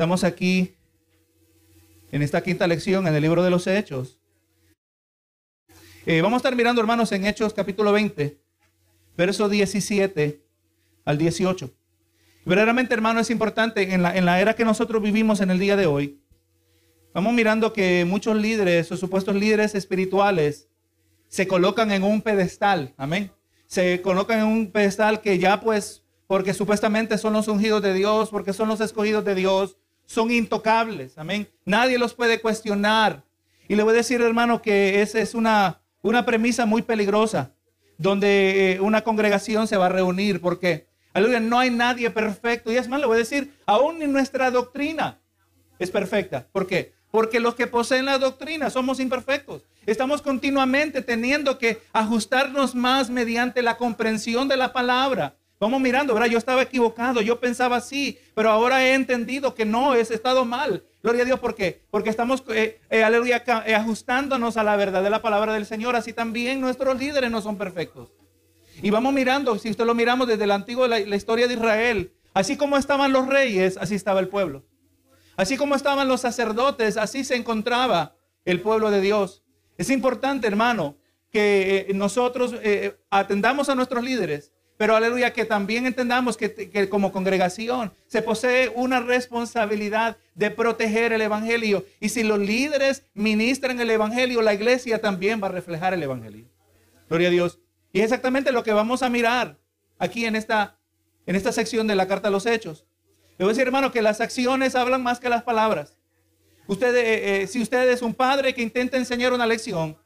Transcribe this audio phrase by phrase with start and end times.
[0.00, 0.74] Estamos aquí
[2.10, 4.18] en esta quinta lección en el libro de los Hechos.
[6.06, 8.40] Eh, vamos a estar mirando, hermanos, en Hechos capítulo 20,
[9.14, 10.42] verso 17
[11.04, 11.70] al 18.
[12.46, 15.76] Verdaderamente, hermano, es importante en la, en la era que nosotros vivimos en el día
[15.76, 16.18] de hoy.
[17.12, 20.70] Vamos mirando que muchos líderes o supuestos líderes espirituales
[21.28, 22.94] se colocan en un pedestal.
[22.96, 23.32] Amén.
[23.66, 28.30] Se colocan en un pedestal que ya pues, porque supuestamente son los ungidos de Dios,
[28.30, 29.76] porque son los escogidos de Dios,
[30.10, 31.16] son intocables.
[31.18, 31.48] Amén.
[31.64, 33.22] Nadie los puede cuestionar.
[33.68, 37.52] Y le voy a decir, hermano, que esa es una, una premisa muy peligrosa,
[37.96, 42.72] donde eh, una congregación se va a reunir, porque, aleluya, no hay nadie perfecto.
[42.72, 45.20] Y es más, le voy a decir, aún en nuestra doctrina
[45.78, 46.44] es perfecta.
[46.50, 46.92] ¿Por qué?
[47.12, 49.62] Porque los que poseen la doctrina somos imperfectos.
[49.86, 55.36] Estamos continuamente teniendo que ajustarnos más mediante la comprensión de la palabra.
[55.60, 56.30] Vamos mirando, ¿verdad?
[56.30, 60.84] Yo estaba equivocado, yo pensaba así, pero ahora he entendido que no, he estado mal.
[61.02, 61.82] Gloria a Dios, ¿por qué?
[61.90, 63.32] Porque estamos, eh, eh,
[63.66, 65.96] eh, ajustándonos a la verdad de la palabra del Señor.
[65.96, 68.08] Así también nuestros líderes no son perfectos.
[68.80, 72.14] Y vamos mirando, si usted lo miramos desde el antiguo, la, la historia de Israel,
[72.32, 74.64] así como estaban los reyes, así estaba el pueblo.
[75.36, 78.16] Así como estaban los sacerdotes, así se encontraba
[78.46, 79.42] el pueblo de Dios.
[79.76, 80.96] Es importante, hermano,
[81.30, 82.54] que nosotros
[83.10, 89.00] atendamos a nuestros líderes pero aleluya, que también entendamos que, como congregación se posee una
[89.00, 91.84] responsabilidad de proteger el Evangelio.
[92.00, 96.46] Y si los líderes ministran el Evangelio, la iglesia también va a reflejar el Evangelio.
[97.10, 97.58] Gloria a Dios.
[97.92, 99.58] Y es exactamente lo que vamos a mirar
[99.98, 100.78] aquí en esta,
[101.26, 102.86] en esta sección de la Carta a los Hechos.
[103.36, 105.98] Le voy a decir, hermano, que las acciones hablan más que las palabras.
[106.66, 109.98] Usted, eh, eh, si usted es un padre que intenta enseñar una lección,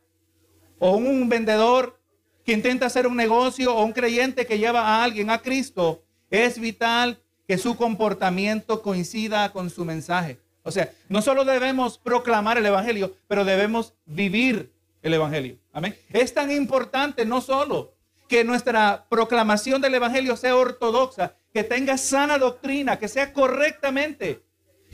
[0.80, 2.00] o un vendedor
[2.44, 6.58] que intenta hacer un negocio o un creyente que lleva a alguien a Cristo, es
[6.58, 10.38] vital que su comportamiento coincida con su mensaje.
[10.62, 14.72] O sea, no solo debemos proclamar el Evangelio, pero debemos vivir
[15.02, 15.58] el Evangelio.
[15.72, 15.96] Amén.
[16.10, 17.94] Es tan importante no solo
[18.28, 24.42] que nuestra proclamación del Evangelio sea ortodoxa, que tenga sana doctrina, que sea correctamente,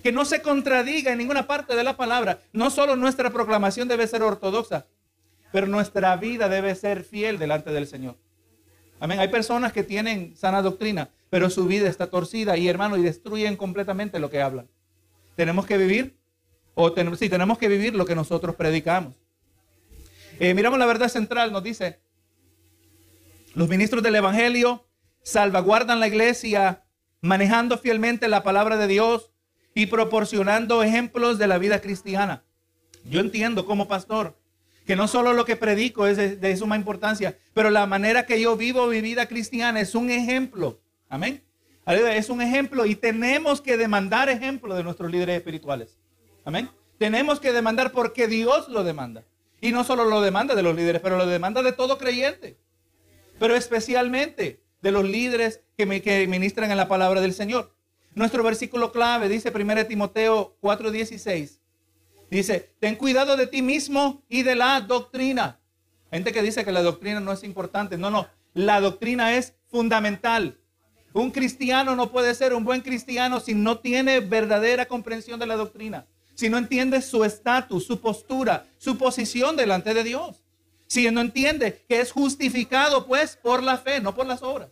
[0.02, 2.40] que no se contradiga en ninguna parte de la palabra.
[2.52, 4.86] No solo nuestra proclamación debe ser ortodoxa,
[5.52, 8.16] pero nuestra vida debe ser fiel delante del Señor.
[9.00, 9.18] Amén.
[9.18, 13.56] Hay personas que tienen sana doctrina, pero su vida está torcida y hermano, y destruyen
[13.56, 14.68] completamente lo que hablan.
[15.36, 16.18] Tenemos que vivir,
[16.74, 19.14] o tenemos, sí, tenemos que vivir lo que nosotros predicamos.
[20.38, 22.00] Eh, miramos la verdad central, nos dice,
[23.54, 24.86] los ministros del Evangelio
[25.22, 26.84] salvaguardan la iglesia
[27.20, 29.30] manejando fielmente la palabra de Dios
[29.74, 32.44] y proporcionando ejemplos de la vida cristiana.
[33.04, 34.39] Yo entiendo como pastor
[34.90, 38.56] que no solo lo que predico es de, suma importancia, pero la manera que yo
[38.56, 40.80] vivo mi vida cristiana es un ejemplo.
[41.08, 41.44] Amén.
[41.86, 45.96] Es un ejemplo y tenemos que demandar ejemplo de nuestros líderes espirituales.
[46.44, 46.68] Amén.
[46.98, 49.22] Tenemos que demandar porque Dios lo demanda.
[49.60, 52.58] Y no solo lo demanda de los líderes, pero lo demanda de todo creyente.
[53.38, 57.72] Pero especialmente de los líderes que, me, que ministran en la palabra del Señor.
[58.16, 61.59] Nuestro versículo clave dice 1 Timoteo 4:16.
[62.30, 65.58] Dice, ten cuidado de ti mismo y de la doctrina.
[66.12, 67.98] Gente que dice que la doctrina no es importante.
[67.98, 70.58] No, no, la doctrina es fundamental.
[71.12, 75.56] Un cristiano no puede ser un buen cristiano si no tiene verdadera comprensión de la
[75.56, 76.06] doctrina.
[76.34, 80.44] Si no entiende su estatus, su postura, su posición delante de Dios.
[80.86, 84.70] Si no entiende que es justificado pues por la fe, no por las obras.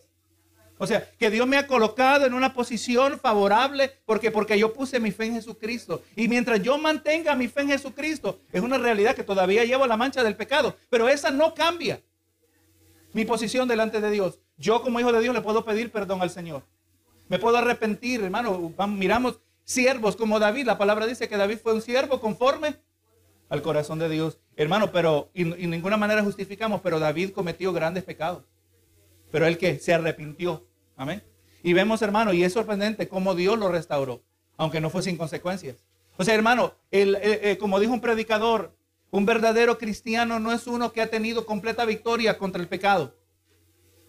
[0.79, 5.01] O sea, que Dios me ha colocado en una posición favorable porque, porque yo puse
[5.01, 6.03] mi fe en Jesucristo.
[6.15, 9.97] Y mientras yo mantenga mi fe en Jesucristo, es una realidad que todavía llevo la
[9.97, 10.77] mancha del pecado.
[10.89, 12.01] Pero esa no cambia
[13.13, 14.39] mi posición delante de Dios.
[14.57, 16.63] Yo como hijo de Dios le puedo pedir perdón al Señor.
[17.29, 18.73] Me puedo arrepentir, hermano.
[18.87, 20.67] Miramos siervos como David.
[20.67, 22.77] La palabra dice que David fue un siervo conforme
[23.49, 24.39] al corazón de Dios.
[24.57, 28.45] Hermano, pero y, y ninguna manera justificamos, pero David cometió grandes pecados.
[29.31, 30.68] Pero él que se arrepintió
[30.99, 31.23] Amén.
[31.63, 34.23] Y vemos, hermano, y es sorprendente cómo Dios lo restauró,
[34.57, 35.85] aunque no fue sin consecuencias.
[36.17, 38.77] O sea, hermano, el, eh, como dijo un predicador,
[39.11, 43.17] un verdadero cristiano no es uno que ha tenido completa victoria contra el pecado.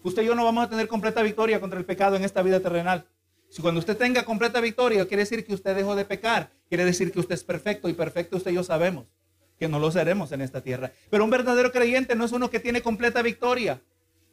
[0.02, 2.58] Usted y yo no vamos a tener completa victoria contra el pecado en esta vida
[2.58, 3.06] terrenal.
[3.50, 7.12] Si cuando usted tenga completa victoria, quiere decir que usted dejó de pecar, quiere decir
[7.12, 9.06] que usted es perfecto y perfecto usted y yo sabemos
[9.58, 10.90] que no lo seremos en esta tierra.
[11.08, 13.80] Pero un verdadero creyente no es uno que tiene completa victoria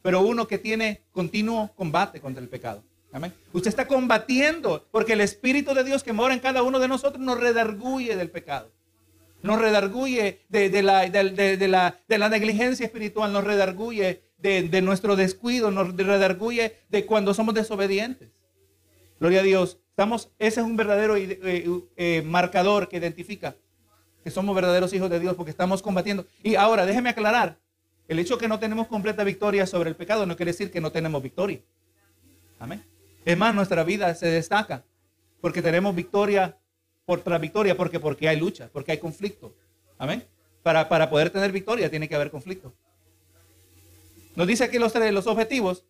[0.02, 2.82] pero uno que tiene continuo combate contra el pecado.
[3.12, 3.32] Amén.
[3.52, 7.22] Usted está combatiendo porque el Espíritu de Dios que mora en cada uno de nosotros
[7.22, 8.70] nos redarguye del pecado.
[9.42, 17.34] Nos redarguye de, la, negligencia espiritual, nos redarguye de, nuestro descuido, nos redarguye de cuando
[17.34, 18.30] somos desobedientes.
[19.20, 19.78] Gloria a Dios.
[19.90, 21.66] Estamos, ese es un verdadero eh,
[21.96, 23.56] eh, marcador que identifica
[24.22, 26.26] que somos verdaderos hijos de Dios porque estamos combatiendo.
[26.42, 27.58] Y ahora, déjeme aclarar,
[28.08, 30.80] el hecho de que no tenemos completa victoria sobre el pecado no quiere decir que
[30.80, 31.60] no tenemos victoria.
[32.58, 32.82] Amén.
[33.24, 34.84] Es más, nuestra vida se destaca
[35.40, 36.58] porque tenemos victoria
[37.04, 39.54] por tras victoria, porque, porque hay lucha, porque hay conflicto.
[39.98, 40.26] Amén.
[40.62, 42.74] Para, para poder tener victoria tiene que haber conflicto.
[44.34, 45.84] Nos dice aquí los, los objetivos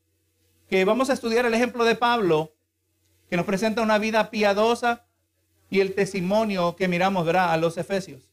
[0.68, 2.54] que vamos a estudiar el ejemplo de Pablo,
[3.30, 5.06] que nos presenta una vida piadosa
[5.70, 8.30] y el testimonio que miramos, a los efesios.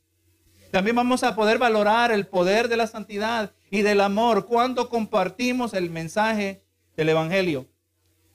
[0.71, 5.73] También vamos a poder valorar el poder de la santidad y del amor cuando compartimos
[5.73, 6.63] el mensaje
[6.95, 7.67] del Evangelio.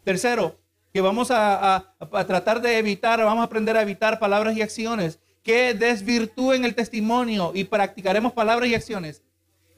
[0.04, 0.60] Tercero,
[0.92, 1.94] que vamos a,
[2.26, 7.52] tratar de evitar, vamos a aprender a evitar palabras y acciones que desvirtúen el testimonio
[7.54, 9.22] y practicaremos palabras y acciones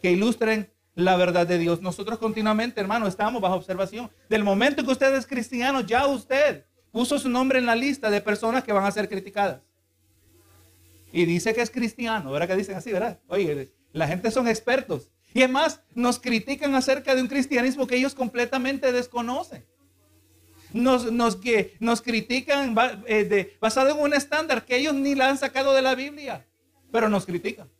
[0.00, 1.80] que ilustren la verdad de Dios.
[1.80, 4.10] Nosotros continuamente, hermano, estamos bajo observación.
[4.28, 8.20] Del momento que usted es cristiano, ya usted puso su nombre en la lista de
[8.20, 9.60] personas que van a ser criticadas.
[11.12, 12.48] Y dice que es cristiano, ¿verdad?
[12.48, 13.20] Que dicen así, ¿verdad?
[13.28, 15.11] Oye, la gente son expertos.
[15.34, 19.64] Y además nos critican acerca de un cristianismo que ellos completamente desconocen
[20.72, 22.74] nos, que, nos critican
[23.06, 26.46] eh, basado en un estándar que ellos ni la han sacado de la Biblia,
[26.90, 27.70] pero nos critican.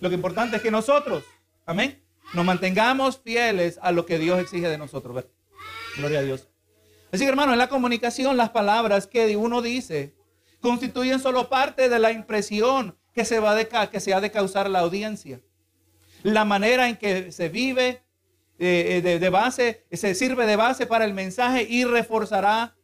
[0.00, 1.24] Lo que importante es que nosotros,
[1.64, 2.02] amén,
[2.34, 5.24] nos mantengamos fieles a lo que Dios exige de nosotros.
[5.96, 6.48] Gloria a Dios.
[7.12, 10.14] Así que hermano, en la comunicación las palabras que uno dice
[10.60, 14.68] constituyen solo parte de la impresión que se, va de, que se ha de causar
[14.68, 15.40] la audiencia.
[16.26, 18.02] La manera en que se vive,
[18.58, 22.74] eh, eh, de, base, se sirve de base para el mensaje y reforzará,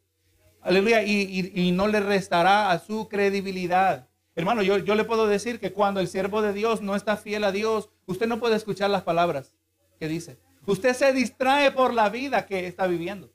[0.61, 4.07] aleluya, y, no le restará a su credibilidad.
[4.37, 7.51] Hermano, yo, le puedo decir que cuando el siervo de Dios no está fiel a
[7.51, 9.53] Dios, usted no puede escuchar las palabras
[9.99, 10.37] que dice.
[10.65, 13.29] Usted se distrae por la vida que está viviendo.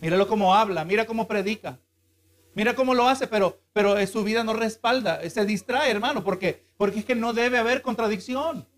[0.00, 1.80] Míralo cómo habla, mira cómo predica.
[2.54, 5.28] Mira cómo lo hace, pero, pero su vida no respalda.
[5.28, 8.69] Se distrae, hermano, porque es que no debe haber contradicción.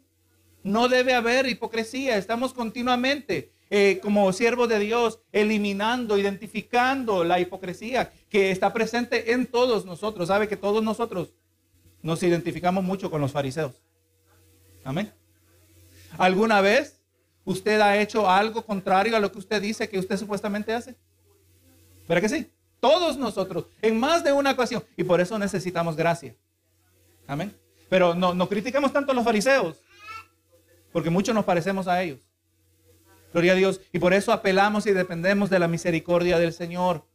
[0.63, 2.17] No debe haber hipocresía.
[2.17, 9.47] Estamos continuamente eh, como siervos de Dios eliminando, identificando la hipocresía que está presente en
[9.47, 10.29] todos nosotros.
[10.29, 11.33] ¿Sabe que todos nosotros
[12.03, 13.81] nos identificamos mucho con los fariseos?
[14.85, 15.13] Amén.
[16.19, 17.01] ¿Alguna vez
[17.45, 20.95] usted ha hecho algo contrario a lo que usted dice que usted supuestamente hace?
[22.07, 22.51] ¿Verdad que sí?
[22.79, 24.85] Todos nosotros, en más de una ocasión.
[24.97, 26.35] Y por eso necesitamos gracia.
[27.27, 27.57] Amén.
[27.89, 29.77] Pero no, no criticamos tanto a los fariseos
[30.93, 32.21] porque muchos nos parecemos a ellos.
[33.33, 33.81] Gloria a Dios.
[33.93, 37.07] Y por eso apelamos y dependemos de la misericordia del Señor.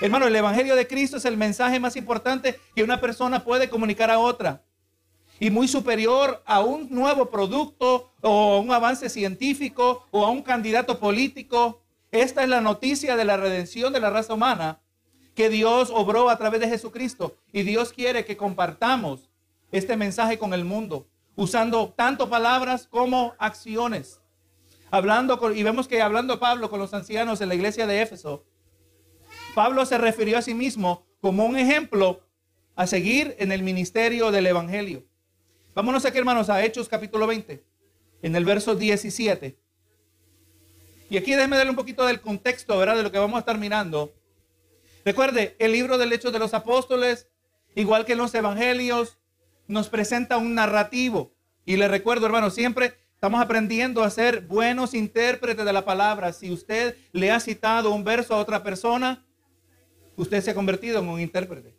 [0.00, 4.10] Hermano, el Evangelio de Cristo es el mensaje más importante que una persona puede comunicar
[4.10, 4.64] a otra.
[5.38, 10.42] Y muy superior a un nuevo producto o a un avance científico o a un
[10.42, 11.82] candidato político.
[12.10, 14.80] Esta es la noticia de la redención de la raza humana
[15.34, 17.36] que Dios obró a través de Jesucristo.
[17.52, 19.28] Y Dios quiere que compartamos
[19.70, 24.20] este mensaje con el mundo usando tanto palabras como acciones.
[24.90, 28.44] Hablando con, y vemos que hablando Pablo con los ancianos en la iglesia de Éfeso,
[29.54, 32.20] Pablo se refirió a sí mismo como un ejemplo
[32.76, 35.04] a seguir en el ministerio del Evangelio.
[35.74, 37.64] Vámonos aquí, hermanos, a Hechos capítulo 20,
[38.22, 39.58] en el verso 17.
[41.10, 42.96] Y aquí déjeme darle un poquito del contexto, ¿verdad?
[42.96, 44.14] De lo que vamos a estar mirando.
[45.04, 47.28] Recuerde, el libro del Hechos de los Apóstoles,
[47.74, 49.18] igual que en los Evangelios,
[49.66, 51.34] nos presenta un narrativo.
[51.64, 56.32] Y le recuerdo, hermano, siempre estamos aprendiendo a ser buenos intérpretes de la palabra.
[56.32, 59.24] Si usted le ha citado un verso a otra persona,
[60.16, 61.74] usted se ha convertido en un intérprete.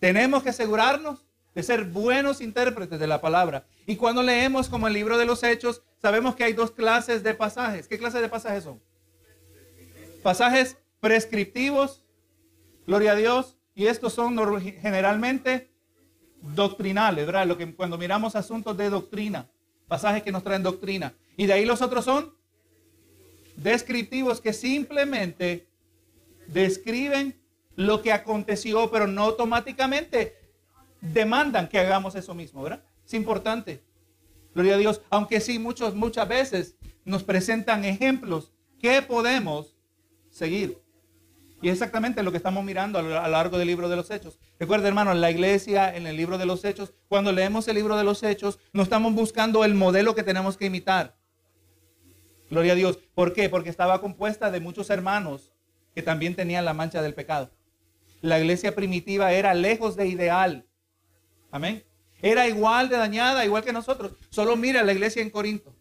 [0.00, 3.66] Tenemos que asegurarnos de ser buenos intérpretes de la palabra.
[3.86, 7.34] Y cuando leemos como el libro de los Hechos, sabemos que hay dos clases de
[7.34, 7.88] pasajes.
[7.88, 8.80] ¿Qué clases de pasajes son?
[10.22, 12.04] Pasajes prescriptivos,
[12.86, 14.36] gloria a Dios, y estos son
[14.80, 15.70] generalmente
[16.42, 17.46] doctrinales, ¿verdad?
[17.46, 19.48] Lo que cuando miramos asuntos de doctrina,
[19.86, 21.14] pasajes que nos traen doctrina.
[21.36, 22.34] Y de ahí los otros son
[23.56, 25.66] descriptivos que simplemente
[26.46, 27.38] describen
[27.76, 30.36] lo que aconteció, pero no automáticamente
[31.00, 32.82] demandan que hagamos eso mismo, ¿verdad?
[33.06, 33.82] Es importante.
[34.54, 35.00] Gloria a Dios.
[35.10, 39.76] Aunque sí, muchos, muchas veces nos presentan ejemplos que podemos
[40.30, 40.78] seguir.
[41.60, 44.38] Y es exactamente lo que estamos mirando a lo largo del libro de los Hechos.
[44.60, 47.96] Recuerda, hermano, en la iglesia, en el libro de los Hechos, cuando leemos el libro
[47.96, 51.16] de los Hechos, no estamos buscando el modelo que tenemos que imitar.
[52.48, 52.98] Gloria a Dios.
[53.14, 53.48] ¿Por qué?
[53.48, 55.52] Porque estaba compuesta de muchos hermanos
[55.94, 57.50] que también tenían la mancha del pecado.
[58.20, 60.66] La iglesia primitiva era lejos de ideal.
[61.50, 61.84] Amén.
[62.22, 64.12] Era igual de dañada, igual que nosotros.
[64.30, 65.74] Solo mira la iglesia en Corinto.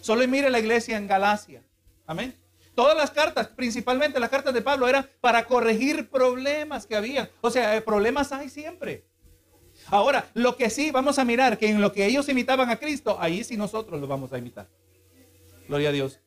[0.00, 1.62] Solo mira la iglesia en Galacia.
[2.06, 2.34] Amén.
[2.74, 7.30] Todas las cartas, principalmente las cartas de Pablo, eran para corregir problemas que había.
[7.40, 9.04] O sea, eh, problemas hay siempre.
[9.88, 13.16] Ahora, lo que sí vamos a mirar, que en lo que ellos imitaban a Cristo,
[13.20, 14.68] ahí sí nosotros lo vamos a imitar.
[15.68, 16.20] Gloria a Dios.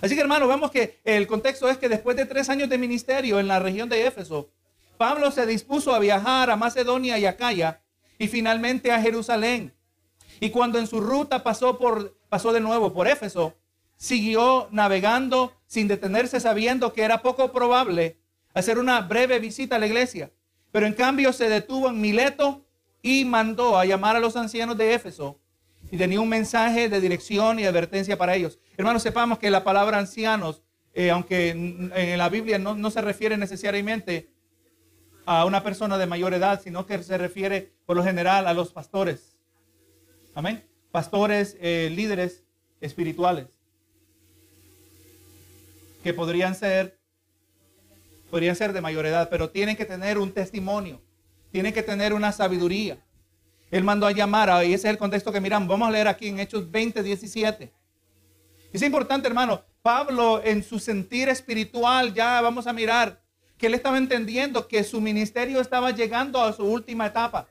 [0.00, 3.38] Así que hermano, vemos que el contexto es que después de tres años de ministerio
[3.38, 4.50] en la región de Éfeso,
[4.96, 7.82] Pablo se dispuso a viajar a Macedonia y Acaya
[8.18, 9.74] y finalmente a Jerusalén.
[10.40, 13.54] Y cuando en su ruta pasó, por, pasó de nuevo por Éfeso,
[13.96, 18.18] siguió navegando sin detenerse sabiendo que era poco probable
[18.54, 20.30] hacer una breve visita a la iglesia.
[20.72, 22.64] Pero en cambio se detuvo en Mileto
[23.02, 25.38] y mandó a llamar a los ancianos de Éfeso
[25.90, 28.58] y tenía un mensaje de dirección y advertencia para ellos.
[28.76, 30.62] Hermanos, sepamos que la palabra ancianos,
[30.94, 34.30] eh, aunque en la Biblia no, se refiere necesariamente
[35.26, 38.72] a una persona de mayor edad, sino que se refiere por lo general a los
[38.72, 39.36] pastores.
[40.34, 40.64] Amén.
[40.90, 42.44] Pastores, eh, líderes
[42.80, 43.53] espirituales.
[46.04, 47.00] Que podrían ser,
[48.30, 51.02] podrían ser de mayor edad, pero tienen que tener un testimonio.
[51.50, 52.98] Tienen que tener una sabiduría.
[53.72, 55.68] Él mandó a llamar, y ese es el contexto que miramos.
[55.68, 57.72] Vamos a leer aquí en Hechos 20, 17.
[58.72, 59.64] Es importante, hermano.
[59.82, 63.20] Pablo, en su sentir espiritual, ya vamos a mirar
[63.58, 67.48] que él estaba entendiendo que su ministerio estaba llegando a su última etapa.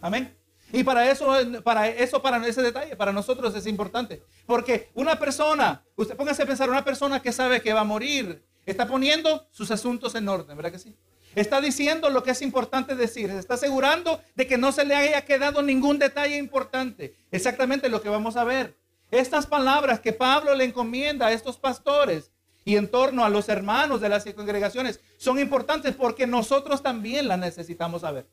[0.00, 0.39] Amén.
[0.72, 1.34] Y para eso,
[1.64, 4.22] para eso, para ese detalle, para nosotros es importante.
[4.46, 8.44] Porque una persona, usted póngase a pensar, una persona que sabe que va a morir,
[8.66, 10.94] está poniendo sus asuntos en orden, ¿verdad que sí?
[11.34, 15.24] Está diciendo lo que es importante decir, está asegurando de que no se le haya
[15.24, 17.16] quedado ningún detalle importante.
[17.30, 18.76] Exactamente lo que vamos a ver.
[19.10, 22.32] Estas palabras que Pablo le encomienda a estos pastores
[22.64, 27.38] y en torno a los hermanos de las congregaciones son importantes porque nosotros también las
[27.38, 28.26] necesitamos saber.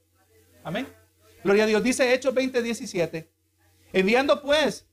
[0.63, 0.87] Amén.
[1.43, 1.83] Gloria a Dios.
[1.83, 3.31] Dice Hechos 20, 17.
[3.93, 4.87] Enviando pues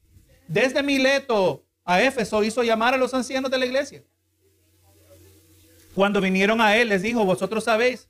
[0.47, 4.03] desde Mileto a Éfeso, hizo llamar a los ancianos de la iglesia.
[5.95, 8.09] Cuando vinieron a él, les dijo, vosotros sabéis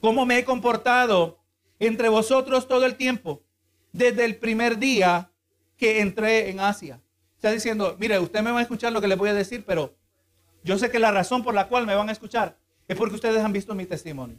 [0.00, 1.42] cómo me he comportado
[1.78, 3.42] entre vosotros todo el tiempo,
[3.92, 5.32] desde el primer día
[5.76, 7.02] que entré en Asia.
[7.36, 9.96] Está diciendo, mire, usted me va a escuchar lo que le voy a decir, pero
[10.64, 13.42] yo sé que la razón por la cual me van a escuchar es porque ustedes
[13.42, 14.38] han visto mi testimonio.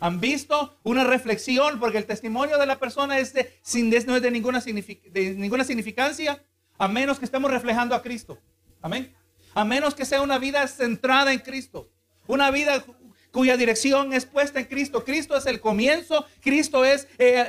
[0.00, 4.22] Han visto una reflexión, porque el testimonio de la persona es de, sin, no es
[4.22, 6.42] de ninguna, de ninguna significancia,
[6.78, 8.38] a menos que estemos reflejando a Cristo.
[8.82, 9.14] Amén.
[9.54, 11.90] A menos que sea una vida centrada en Cristo.
[12.26, 12.84] Una vida
[13.30, 15.04] cuya dirección es puesta en Cristo.
[15.04, 17.46] Cristo es el comienzo, Cristo es eh,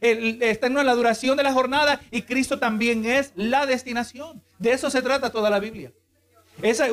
[0.00, 4.42] el, está en la duración de la jornada y Cristo también es la destinación.
[4.58, 5.92] De eso se trata toda la Biblia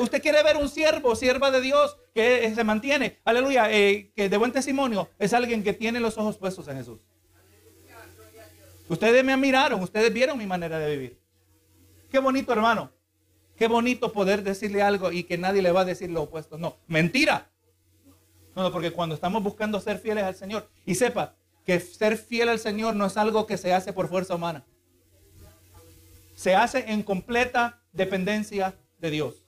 [0.00, 4.36] usted quiere ver un siervo, sierva de Dios, que se mantiene, aleluya, eh, que de
[4.36, 7.00] buen testimonio, es alguien que tiene los ojos puestos en Jesús.
[8.88, 11.20] Ustedes me admiraron, ustedes vieron mi manera de vivir.
[12.10, 12.92] Qué bonito, hermano.
[13.56, 16.56] Qué bonito poder decirle algo y que nadie le va a decir lo opuesto.
[16.58, 17.50] No, mentira.
[18.54, 22.48] No, no, porque cuando estamos buscando ser fieles al Señor, y sepa que ser fiel
[22.48, 24.64] al Señor no es algo que se hace por fuerza humana.
[26.34, 29.45] Se hace en completa dependencia de Dios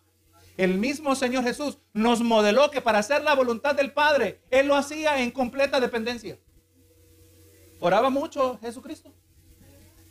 [0.59, 4.75] el mismo Señor Jesús nos modeló que para hacer la voluntad del Padre, Él lo
[4.75, 6.37] hacía en completa dependencia.
[7.79, 9.13] ¿Oraba mucho Jesucristo?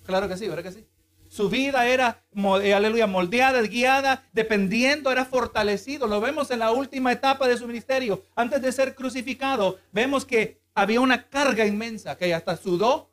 [0.05, 0.87] Claro que sí, ¿verdad que sí?
[1.27, 2.23] Su vida era,
[2.63, 6.07] eh, aleluya, moldeada, guiada, dependiendo, era fortalecido.
[6.07, 8.23] Lo vemos en la última etapa de su ministerio.
[8.33, 13.11] Antes de ser crucificado, vemos que había una carga inmensa, que hasta sudó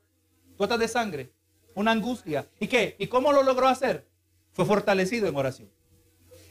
[0.56, 1.32] gotas de sangre,
[1.74, 2.46] una angustia.
[2.60, 2.94] ¿Y qué?
[3.00, 4.06] ¿Y cómo lo logró hacer?
[4.52, 5.68] Fue fortalecido en oración.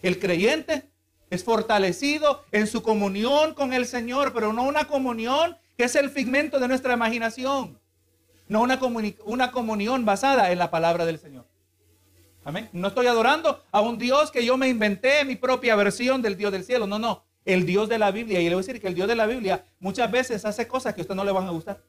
[0.03, 0.91] El creyente
[1.31, 6.11] es fortalecido en su comunión con el Señor, pero no una comunión que es el
[6.11, 7.79] figmento de nuestra imaginación.
[8.47, 8.79] No una,
[9.25, 11.47] una comunión basada en la palabra del Señor.
[12.43, 12.69] Amén.
[12.73, 16.51] No estoy adorando a un Dios que yo me inventé mi propia versión del Dios
[16.51, 16.85] del cielo.
[16.85, 17.23] No, no.
[17.45, 18.41] El Dios de la Biblia.
[18.41, 20.93] Y le voy a decir que el Dios de la Biblia muchas veces hace cosas
[20.93, 21.81] que a usted no le van a gustar.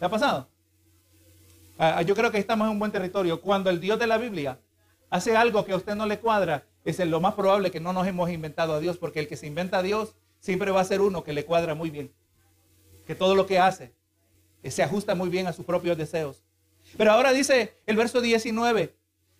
[0.00, 0.48] ¿Le ha pasado?
[1.78, 3.40] Ah, yo creo que estamos en un buen territorio.
[3.42, 4.58] Cuando el Dios de la Biblia
[5.10, 8.06] hace algo que a usted no le cuadra, es lo más probable que no nos
[8.06, 11.00] hemos inventado a Dios, porque el que se inventa a Dios siempre va a ser
[11.00, 12.12] uno que le cuadra muy bien,
[13.06, 13.92] que todo lo que hace
[14.64, 16.42] se ajusta muy bien a sus propios deseos.
[16.96, 18.94] Pero ahora dice el verso 19,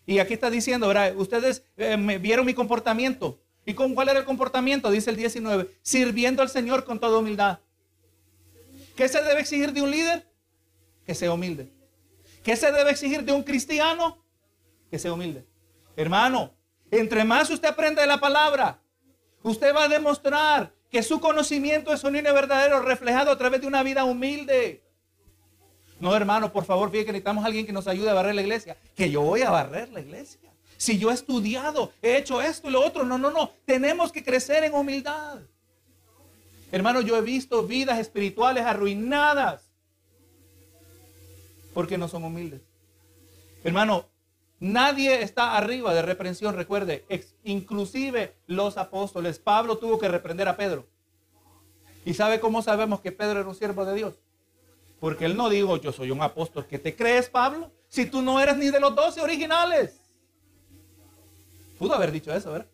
[0.07, 1.15] y aquí está diciendo, ¿verdad?
[1.17, 3.41] ustedes eh, me vieron mi comportamiento.
[3.67, 4.91] ¿Y con cuál era el comportamiento?
[4.91, 7.61] Dice el 19, sirviendo al Señor con toda humildad.
[8.97, 10.27] ¿Qué se debe exigir de un líder?
[11.05, 11.71] Que sea humilde.
[12.43, 14.25] ¿Qué se debe exigir de un cristiano?
[14.91, 15.47] Que sea humilde.
[15.97, 16.55] Hermano,
[16.91, 18.81] entre más usted aprende de la palabra,
[19.43, 23.67] usted va a demostrar que su conocimiento es un y verdadero reflejado a través de
[23.67, 24.83] una vida humilde.
[26.01, 28.41] No, hermano, por favor, fíjate que necesitamos a alguien que nos ayude a barrer la
[28.41, 28.77] iglesia.
[28.97, 30.51] Que yo voy a barrer la iglesia.
[30.77, 33.05] Si yo he estudiado, he hecho esto y lo otro.
[33.05, 33.51] No, no, no.
[33.67, 35.41] Tenemos que crecer en humildad.
[36.73, 39.71] Hermano, yo he visto vidas espirituales arruinadas
[41.75, 42.63] porque no son humildes.
[43.63, 44.07] Hermano,
[44.61, 47.05] nadie está arriba de reprensión, recuerde,
[47.43, 49.39] inclusive los apóstoles.
[49.39, 50.87] Pablo tuvo que reprender a Pedro.
[52.05, 54.15] ¿Y sabe cómo sabemos que Pedro era un siervo de Dios?
[55.01, 56.67] Porque él no dijo, yo soy un apóstol.
[56.67, 57.73] ¿Qué te crees, Pablo?
[57.89, 60.01] Si tú no eres ni de los doce originales.
[61.79, 62.69] Pudo haber dicho eso, ¿verdad?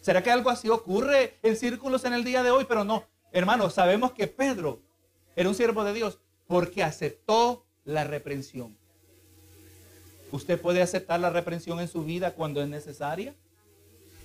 [0.00, 2.66] ¿Será que algo así ocurre en círculos en el día de hoy?
[2.68, 4.80] Pero no, hermano, sabemos que Pedro
[5.34, 8.77] era un siervo de Dios porque aceptó la reprensión.
[10.30, 13.34] ¿Usted puede aceptar la reprensión en su vida cuando es necesaria?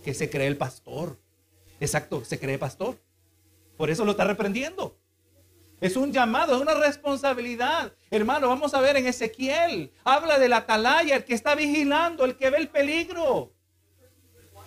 [0.03, 1.17] Que se cree el pastor.
[1.79, 2.99] Exacto, se cree pastor.
[3.77, 4.97] Por eso lo está reprendiendo.
[5.79, 7.93] Es un llamado, es una responsabilidad.
[8.09, 9.91] Hermano, vamos a ver en Ezequiel.
[10.03, 13.51] Habla del atalaya, el que está vigilando, el que ve el peligro.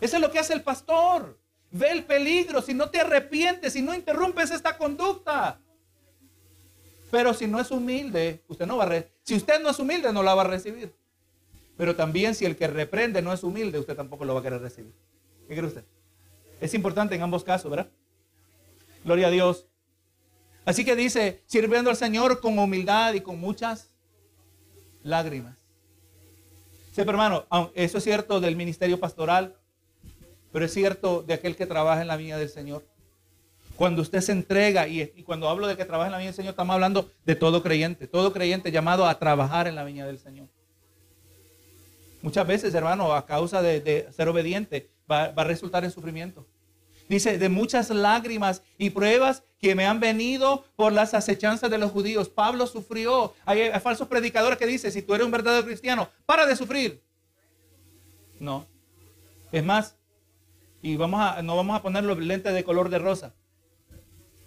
[0.01, 1.39] Eso es lo que hace el pastor.
[1.71, 2.61] Ve el peligro.
[2.61, 5.59] Si no te arrepientes, si no interrumpes esta conducta.
[7.11, 10.23] Pero si no es humilde, usted no va a Si usted no es humilde, no
[10.23, 10.95] la va a recibir.
[11.77, 14.61] Pero también si el que reprende no es humilde, usted tampoco lo va a querer
[14.61, 14.93] recibir.
[15.47, 15.85] ¿Qué cree usted?
[16.61, 17.89] Es importante en ambos casos, ¿verdad?
[19.05, 19.67] Gloria a Dios.
[20.65, 23.91] Así que dice, sirviendo al Señor con humildad y con muchas
[25.03, 25.57] lágrimas.
[26.93, 29.55] Sí, pero hermano, eso es cierto del ministerio pastoral,
[30.51, 32.85] pero es cierto de aquel que trabaja en la viña del Señor.
[33.77, 36.37] Cuando usted se entrega, y, y, cuando hablo de que trabaja en la viña del
[36.37, 40.19] Señor, estamos hablando de todo creyente, todo creyente llamado a trabajar en la viña del
[40.19, 40.49] Señor.
[42.27, 46.45] Muchas veces, hermano, a causa de, ser obediente, va, a resultar en sufrimiento.
[47.09, 51.93] Dice, de muchas lágrimas y pruebas que me han venido por las acechanzas de los
[51.93, 52.29] judíos.
[52.29, 53.33] Pablo sufrió.
[53.45, 57.01] Hay, falsos predicadores que dicen, si tú eres un verdadero cristiano, para de sufrir.
[58.41, 58.67] No.
[59.53, 59.95] Es más,
[60.83, 63.37] y vamos a, no vamos a poner los lentes de color de rosa.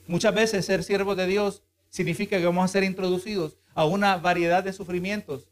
[0.05, 4.65] Muchas veces ser siervos de Dios significa que vamos a ser introducidos a una variedad
[4.65, 5.47] de sufrimientos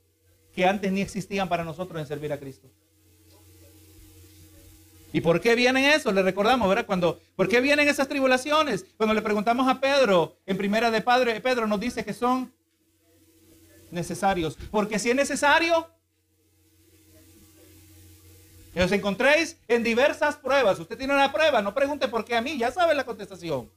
[0.58, 2.68] que antes ni existían para nosotros en servir a Cristo.
[5.14, 6.12] ¿Y por qué vienen eso?
[6.12, 6.88] Le recordamos, ¿verdad?
[6.88, 8.84] Cuando, ¿Por qué vienen esas tribulaciones?
[8.98, 12.52] Cuando le preguntamos a Pedro, en primera de Padre, Pedro nos dice que son
[13.92, 14.58] necesarios.
[14.72, 15.88] Porque si es necesario,
[18.76, 20.80] os encontréis en diversas pruebas.
[20.80, 23.70] Usted tiene una prueba, no pregunte por qué a mí, ya sabe la contestación.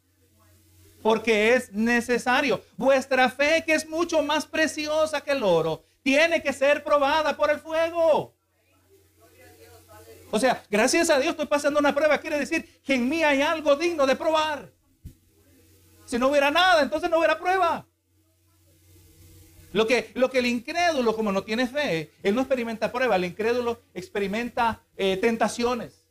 [1.03, 2.62] Porque es necesario.
[2.79, 7.51] Vuestra fe, que es mucho más preciosa que el oro, tiene que ser probada por
[7.51, 8.35] el fuego.
[10.31, 12.19] O sea, gracias a Dios estoy pasando una prueba.
[12.19, 14.73] Quiere decir que en mí hay algo digno de probar.
[16.05, 17.87] Si no hubiera nada, entonces no hubiera prueba.
[19.73, 23.17] Lo que, lo que el incrédulo, como no tiene fe, él no experimenta prueba.
[23.17, 26.05] El incrédulo experimenta eh, tentaciones.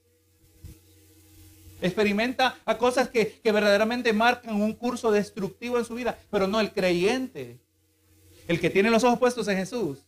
[1.81, 6.17] Experimenta cosas que, que verdaderamente marcan un curso destructivo en su vida.
[6.29, 7.59] Pero no el creyente
[8.49, 9.99] el que tiene los ojos puestos en Jesús.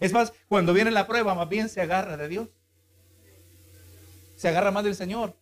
[0.00, 2.48] Es más, cuando viene la prueba, más bien se agarra de Dios.
[4.34, 5.36] Se agarra más del Señor.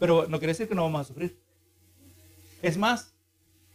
[0.00, 1.38] Pero no quiere decir que no vamos a sufrir.
[2.60, 3.14] Es más,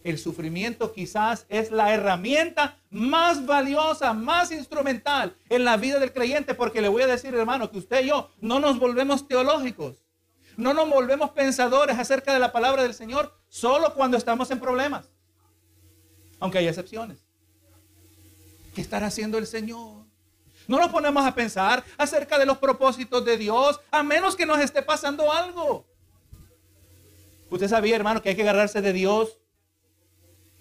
[0.03, 6.55] el sufrimiento quizás es la herramienta más valiosa, más instrumental en la vida del creyente,
[6.55, 10.03] porque le voy a decir, hermano, que usted y yo no nos volvemos teológicos,
[10.57, 15.09] no nos volvemos pensadores acerca de la palabra del Señor solo cuando estamos en problemas,
[16.41, 17.22] aunque hay excepciones.
[18.73, 20.03] ¿Qué estará haciendo el Señor?
[20.67, 24.59] No nos ponemos a pensar acerca de los propósitos de Dios, a menos que nos
[24.59, 25.85] esté pasando algo.
[27.49, 29.37] Usted sabía, hermano, que hay que agarrarse de Dios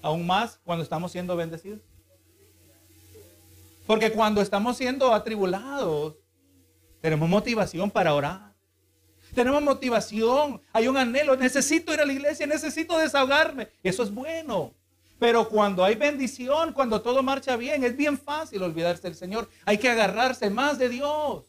[0.03, 1.81] aún más cuando estamos siendo bendecidos.
[3.87, 6.16] Porque cuando estamos siendo atribulados,
[7.01, 8.53] tenemos motivación para orar.
[9.35, 13.70] Tenemos motivación, hay un anhelo, necesito ir a la iglesia, necesito desahogarme.
[13.83, 14.75] Eso es bueno.
[15.22, 19.48] Pero cuando hay bendición, cuando todo marcha bien, es bien fácil olvidarse del Señor.
[19.64, 21.44] Hay que agarrarse más de Dios.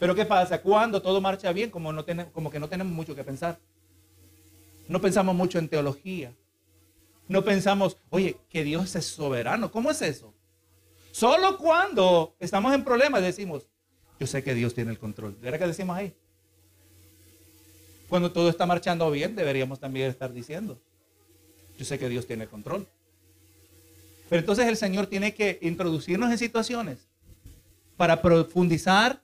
[0.00, 0.60] Pero ¿qué pasa?
[0.60, 3.60] Cuando todo marcha bien, como, no tenemos, que no tenemos mucho que pensar.
[4.88, 6.34] No pensamos mucho en teología.
[7.28, 9.70] No pensamos, oye, que Dios es soberano.
[9.70, 10.34] ¿Cómo es eso?
[11.12, 13.68] Solo cuando estamos en problemas decimos,
[14.18, 15.36] yo sé que Dios tiene el control.
[15.40, 16.12] ¿Verdad que decimos ahí?
[18.08, 20.82] Cuando todo está marchando bien, deberíamos también estar diciendo,
[21.78, 22.86] yo sé que Dios tiene control.
[24.28, 27.08] Pero entonces el Señor tiene que introducirnos en situaciones
[27.96, 29.22] para profundizar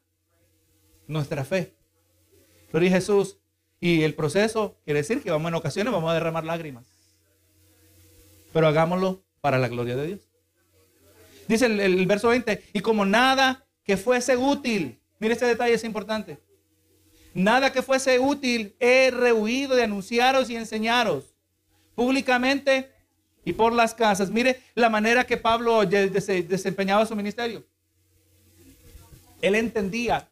[1.06, 1.74] nuestra fe.
[2.72, 3.36] Gloria a Jesús.
[3.80, 6.86] Y el proceso quiere decir que vamos en ocasiones vamos a derramar lágrimas.
[8.54, 10.20] Pero hagámoslo para la gloria de Dios.
[11.46, 15.84] Dice el, el verso 20, y como nada que fuese útil Mire este detalle, es
[15.84, 16.38] importante.
[17.32, 21.33] Nada que fuese útil he rehuido de anunciaros y enseñaros
[21.94, 22.90] públicamente
[23.44, 24.30] y por las casas.
[24.30, 27.64] Mire la manera que Pablo desempeñaba su ministerio.
[29.42, 30.28] Él entendía,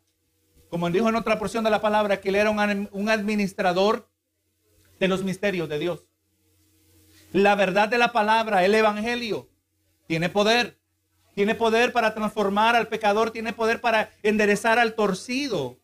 [0.71, 4.09] como dijo en otra porción de la palabra, que él era un administrador
[4.99, 6.07] de los misterios de Dios.
[7.33, 9.49] La verdad de la palabra, el evangelio,
[10.07, 10.79] tiene poder.
[11.35, 15.79] Tiene poder para transformar al pecador, tiene poder para enderezar al torcido.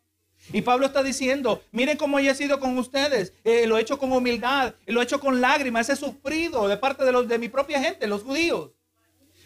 [0.52, 3.98] Y Pablo está diciendo, miren cómo yo he sido con ustedes, eh, lo he hecho
[3.98, 8.06] con humildad, lo he hecho con lágrimas, he sufrido de parte de, mi propia gente,
[8.06, 8.70] los judíos.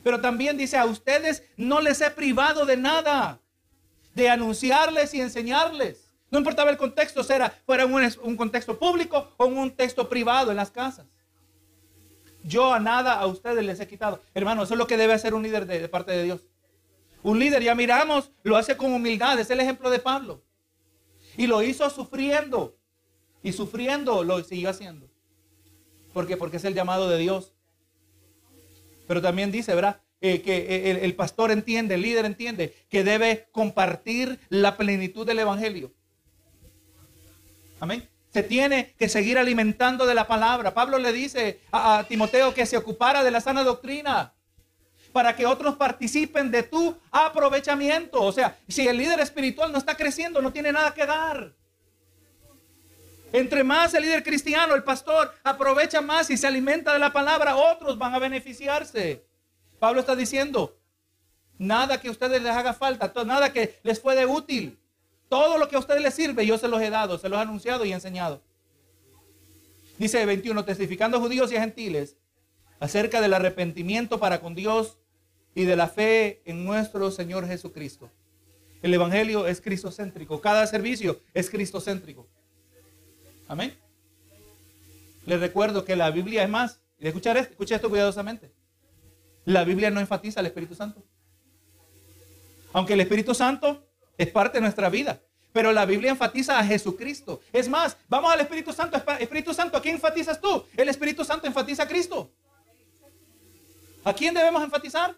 [0.04, 3.40] Pero también dice, a ustedes no les he privado de nada,
[4.14, 6.08] de anunciarles y enseñarles.
[6.30, 10.56] No importaba el contexto, era, fuera un, un contexto público o un texto privado en
[10.56, 11.06] las casas.
[12.44, 14.20] Yo a nada a ustedes les he quitado.
[14.34, 16.40] Hermano, eso es lo que debe hacer un líder de, de parte de Dios.
[17.22, 19.38] Un líder, ya miramos, lo hace con humildad.
[19.38, 20.42] Es el ejemplo de Pablo.
[21.36, 22.76] Y lo hizo sufriendo.
[23.42, 25.08] Y sufriendo lo siguió haciendo.
[26.12, 26.36] ¿Por qué?
[26.36, 27.54] Porque es el llamado de Dios.
[29.06, 30.00] Pero también dice, ¿verdad?
[30.20, 35.40] Eh, que eh, el, pastor entiende, el líder entiende que debe compartir la plenitud del
[35.40, 35.92] Evangelio.
[37.80, 38.08] Amén.
[38.32, 40.74] Se tiene que seguir alimentando de la palabra.
[40.74, 44.32] Pablo le dice a, a Timoteo que se ocupara de la sana doctrina
[45.12, 48.22] para que otros participen de tu aprovechamiento.
[48.22, 51.52] O sea, si el líder espiritual no está creciendo, no tiene nada que dar.
[53.32, 57.56] Entre más el líder cristiano, el pastor, aprovecha más y se alimenta de la palabra,
[57.56, 59.24] otros van a beneficiarse.
[59.78, 60.76] Pablo está diciendo,
[61.58, 64.78] nada que a ustedes les haga falta, nada que les fue de útil.
[65.28, 67.42] Todo lo que a ustedes les sirve, yo se los he dado, se los he
[67.42, 68.42] anunciado y enseñado.
[69.96, 72.16] Dice 21, testificando a judíos y a gentiles
[72.80, 74.98] acerca del arrepentimiento para con Dios
[75.54, 78.10] y de la fe en nuestro Señor Jesucristo.
[78.82, 80.40] El Evangelio es cristocéntrico.
[80.40, 82.26] Cada servicio es cristocéntrico.
[83.46, 83.76] Amén.
[85.26, 86.80] Les recuerdo que la Biblia es más.
[86.98, 88.50] Y escuchar esto, escucha esto cuidadosamente.
[89.44, 91.04] La Biblia no enfatiza al Espíritu Santo.
[92.72, 93.86] Aunque el Espíritu Santo
[94.16, 95.20] es parte de nuestra vida.
[95.52, 97.40] Pero la Biblia enfatiza a Jesucristo.
[97.52, 99.00] Es más, vamos al Espíritu Santo.
[99.20, 100.64] Espíritu Santo, ¿a quién enfatizas tú?
[100.76, 102.32] El Espíritu Santo enfatiza a Cristo.
[104.02, 105.16] ¿A quién debemos enfatizar?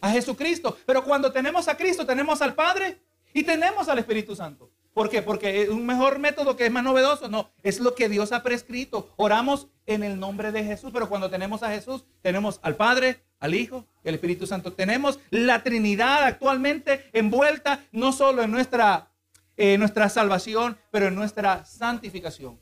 [0.00, 0.76] A Jesucristo.
[0.86, 3.00] Pero cuando tenemos a Cristo, tenemos al Padre
[3.32, 4.70] y tenemos al Espíritu Santo.
[4.94, 5.20] ¿Por qué?
[5.20, 7.28] Porque es un mejor método que es más novedoso.
[7.28, 9.12] No, es lo que Dios ha prescrito.
[9.16, 13.54] Oramos en el nombre de Jesús, pero cuando tenemos a Jesús, tenemos al Padre, al
[13.54, 14.72] Hijo al Espíritu Santo.
[14.72, 19.10] Tenemos la Trinidad actualmente envuelta no solo en nuestra,
[19.56, 22.58] nuestra salvación, pero en nuestra santificación.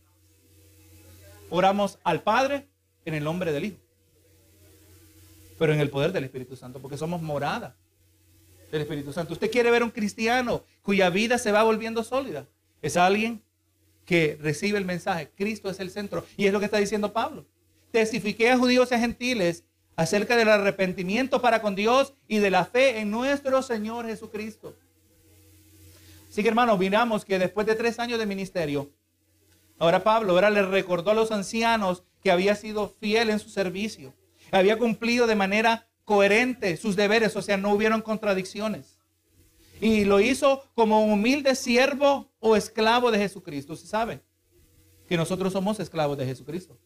[1.50, 2.66] Oramos al Padre
[3.04, 3.83] en el nombre del Hijo
[5.58, 7.76] pero en el poder del Espíritu Santo, porque somos morada
[8.70, 9.32] del Espíritu Santo.
[9.32, 12.46] Usted quiere ver un cristiano cuya vida se va volviendo sólida.
[12.82, 13.42] Es alguien
[14.04, 15.30] que recibe el mensaje.
[15.36, 16.26] Cristo es el centro.
[16.36, 17.46] Y es lo que está diciendo Pablo.
[17.92, 19.64] Testifiqué a judíos y a gentiles
[19.96, 24.74] acerca del arrepentimiento para con Dios y de la fe en nuestro Señor Jesucristo.
[26.28, 28.90] Así que hermanos, miramos que después de tres años de ministerio,
[29.78, 34.12] ahora Pablo ahora le recordó a los ancianos que había sido fiel en su servicio
[34.58, 38.98] había cumplido de manera coherente sus deberes, o sea, no hubieron contradicciones.
[39.80, 43.74] Y lo hizo como humilde siervo o esclavo de Jesucristo.
[43.74, 44.22] ¿Se sabe?
[45.08, 46.78] Que nosotros somos esclavos de Jesucristo.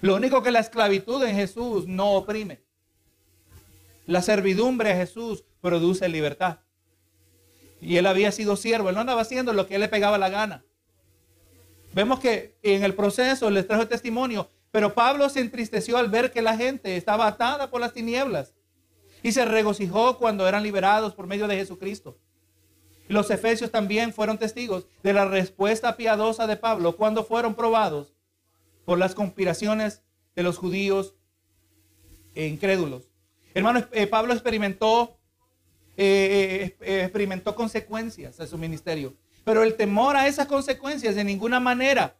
[0.00, 2.62] Lo único que la esclavitud en Jesús no oprime.
[4.06, 6.58] La servidumbre a Jesús produce libertad.
[7.80, 10.30] Y él había sido siervo, él no andaba haciendo lo que él le pegaba la
[10.30, 10.64] gana.
[11.92, 16.42] Vemos que en el proceso les trajo testimonio pero Pablo se entristeció al ver que
[16.42, 18.54] la gente estaba atada por las tinieblas
[19.22, 22.18] y se regocijó cuando eran liberados por medio de Jesucristo.
[23.06, 28.16] Los efesios también fueron testigos de la respuesta piadosa de Pablo cuando fueron probados
[28.84, 30.02] por las conspiraciones
[30.34, 31.14] de los judíos
[32.34, 33.12] incrédulos.
[33.54, 35.16] Hermano, eh, Pablo experimentó,
[35.96, 41.60] eh, eh, experimentó consecuencias de su ministerio, pero el temor a esas consecuencias de ninguna
[41.60, 42.16] manera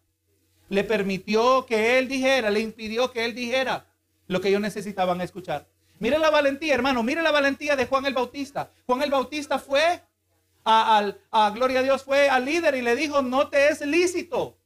[0.68, 3.86] le permitió que él dijera, le impidió que él dijera
[4.26, 5.66] lo que ellos necesitaban escuchar.
[5.98, 8.70] Mire la valentía, hermano, mire la valentía de Juan el Bautista.
[8.86, 10.02] Juan el Bautista fue
[10.64, 14.56] a, a, gloria a Dios, fue al líder y le dijo, no te es lícito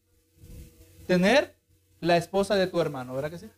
[1.07, 1.57] tener
[2.01, 3.51] la esposa de tu hermano, ¿verdad que sí?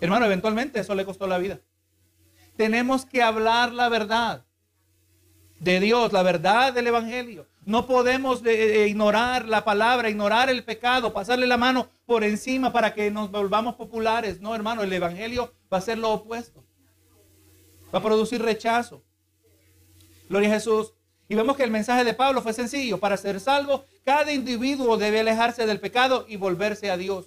[0.00, 1.60] Hermano, eventualmente eso le costó la vida.
[2.56, 4.44] Tenemos que hablar la verdad
[5.60, 7.46] de Dios, la verdad del Evangelio.
[7.64, 13.10] No podemos ignorar la palabra, ignorar el pecado, pasarle la mano por encima para que
[13.10, 14.40] nos volvamos populares.
[14.40, 16.64] No, hermano, el Evangelio va a ser lo opuesto.
[17.94, 19.04] Va a producir rechazo.
[20.28, 20.94] Gloria a Jesús.
[21.28, 22.98] Y vemos que el mensaje de Pablo fue sencillo.
[22.98, 27.26] Para ser salvo, cada individuo debe alejarse del pecado y volverse a Dios.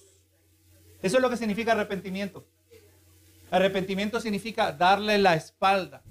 [1.02, 2.46] Eso es lo que significa arrepentimiento.
[3.52, 6.02] Arrepentimiento significa darle la espalda.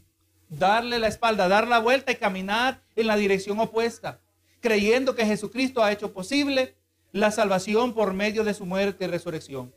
[0.58, 4.20] Darle la espalda, dar la vuelta y caminar en la dirección opuesta.
[4.60, 6.76] Creyendo que Jesucristo ha hecho posible
[7.10, 9.74] la salvación por medio de su muerte y resurrección.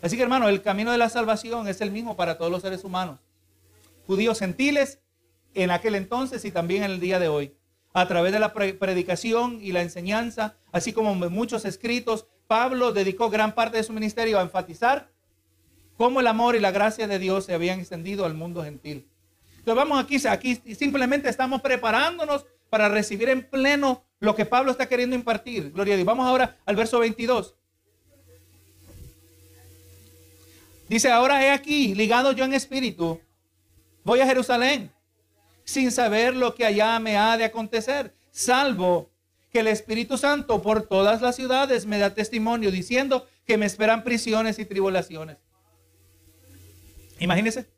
[0.00, 2.84] Así que hermano, el camino de la salvación es el mismo para todos los seres
[2.84, 3.20] humanos.
[4.06, 4.98] Judíos gentiles
[5.54, 7.54] en aquel entonces y también en el día de hoy.
[7.92, 13.54] A través de la predicación y la enseñanza, así como muchos escritos, Pablo dedicó gran
[13.54, 15.10] parte de su ministerio a enfatizar
[15.98, 19.11] cómo el amor y la gracia de Dios se habían extendido al mundo gentil.
[19.62, 24.86] Entonces vamos aquí, aquí simplemente estamos preparándonos para recibir en pleno lo que Pablo está
[24.86, 25.70] queriendo impartir.
[25.70, 26.06] Gloria a Dios.
[26.06, 27.54] Vamos ahora al verso 22.
[30.88, 33.20] Dice, ahora he aquí, ligado yo en espíritu,
[34.02, 34.90] voy a Jerusalén
[35.62, 39.12] sin saber lo que allá me ha de acontecer, salvo
[39.52, 44.02] que el Espíritu Santo por todas las ciudades me da testimonio diciendo que me esperan
[44.02, 45.36] prisiones y tribulaciones.
[47.20, 47.70] Imagínense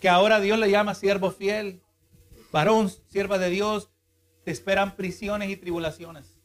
[0.00, 1.82] que ahora Dios le llama siervo fiel,
[2.52, 3.90] varón, sierva de Dios,
[4.44, 6.38] te esperan prisiones y tribulaciones.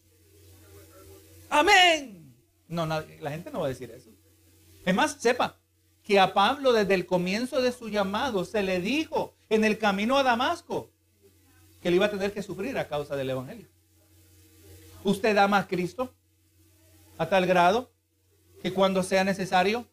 [1.49, 2.35] Amén.
[2.67, 4.09] No, la gente no va a decir eso.
[4.85, 5.57] Es más, sepa
[6.03, 10.17] que a Pablo desde el comienzo de su llamado se le dijo en el camino
[10.17, 10.89] a Damasco
[11.81, 13.67] que él iba a tener que sufrir a causa del Evangelio.
[15.03, 16.13] ¿Usted ama a Cristo
[17.17, 17.91] a tal grado
[18.61, 19.85] que cuando sea necesario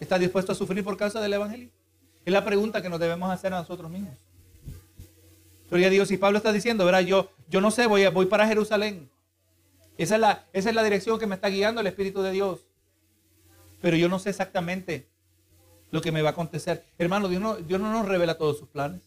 [0.00, 1.70] está dispuesto a sufrir por causa del Evangelio?
[2.24, 4.14] Es la pregunta que nos debemos hacer a nosotros mismos.
[5.68, 6.10] Gloria a Dios.
[6.10, 9.10] Y Pablo está diciendo, verá, yo, yo no sé, voy, voy para Jerusalén.
[9.98, 12.60] Esa es, la, esa es la dirección que me está guiando el Espíritu de Dios.
[13.80, 15.06] Pero yo no sé exactamente
[15.90, 16.84] lo que me va a acontecer.
[16.98, 19.00] Hermano, Dios no, Dios no nos revela todos sus planes.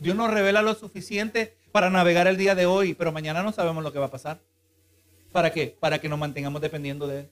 [0.00, 3.82] Dios nos revela lo suficiente para navegar el día de hoy, pero mañana no sabemos
[3.82, 4.38] lo que va a pasar.
[5.32, 5.76] ¿Para qué?
[5.80, 7.30] Para que nos mantengamos dependiendo de Él.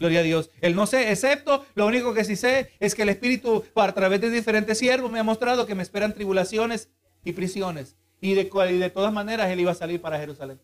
[0.00, 0.50] Gloria a Dios.
[0.62, 4.22] Él no sé, excepto lo único que sí sé es que el Espíritu, a través
[4.22, 6.88] de diferentes siervos, me ha mostrado que me esperan tribulaciones
[7.22, 7.96] y prisiones.
[8.18, 10.58] Y de, y de todas maneras Él iba a salir para Jerusalén.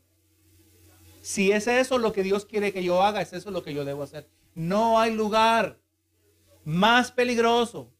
[1.21, 3.85] Si es eso lo que Dios quiere que yo haga, es eso lo que yo
[3.85, 4.27] debo hacer.
[4.55, 5.79] No hay lugar
[6.65, 7.93] más peligroso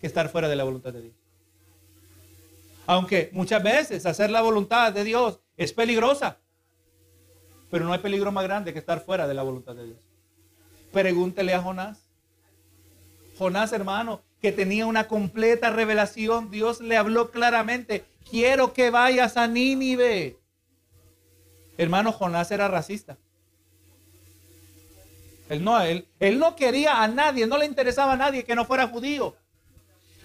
[0.00, 1.14] que estar fuera de la voluntad de Dios.
[2.86, 6.38] Aunque muchas veces hacer la voluntad de Dios es peligrosa,
[7.68, 10.07] pero no hay peligro más grande que estar fuera de la voluntad de Dios.
[10.92, 11.98] Pregúntele a Jonás.
[13.38, 19.46] Jonás, hermano, que tenía una completa revelación, Dios le habló claramente, quiero que vayas a
[19.46, 20.36] Nínive.
[21.76, 23.16] Hermano, Jonás era racista.
[25.48, 28.64] Él no, él, él no quería a nadie, no le interesaba a nadie que no
[28.64, 29.34] fuera judío.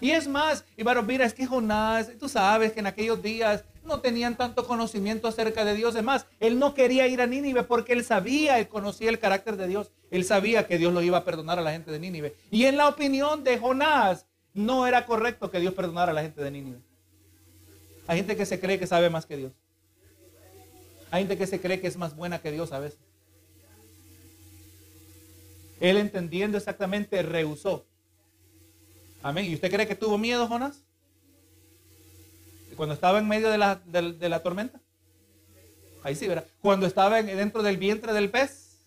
[0.02, 4.00] Y es más, y mira, es que Jonás, tú sabes que en aquellos días no
[4.00, 5.96] tenían tanto conocimiento acerca de Dios.
[5.96, 9.58] Es más, él no quería ir a Nínive porque él sabía, él conocía el carácter
[9.58, 9.92] de Dios.
[10.12, 12.36] Él sabía que Dios lo iba a perdonar a la gente de Nínive.
[12.52, 16.42] Y en la opinión de Jonás, no era correcto que Dios perdonara a la gente
[16.42, 16.80] de Nínive.
[18.08, 19.52] Hay gente que se cree que sabe más que Dios.
[21.12, 23.00] Hay gente que se cree que es más buena que Dios a veces.
[25.80, 27.86] Él entendiendo exactamente rehusó.
[29.22, 29.46] Amén.
[29.46, 30.83] ¿Y usted cree que tuvo miedo, Jonás?
[32.76, 34.80] Cuando estaba en medio de la, tormenta.
[36.04, 36.46] Ahí sí, ¿verdad?
[36.62, 38.80] Cuando estaba dentro del vientre del pez.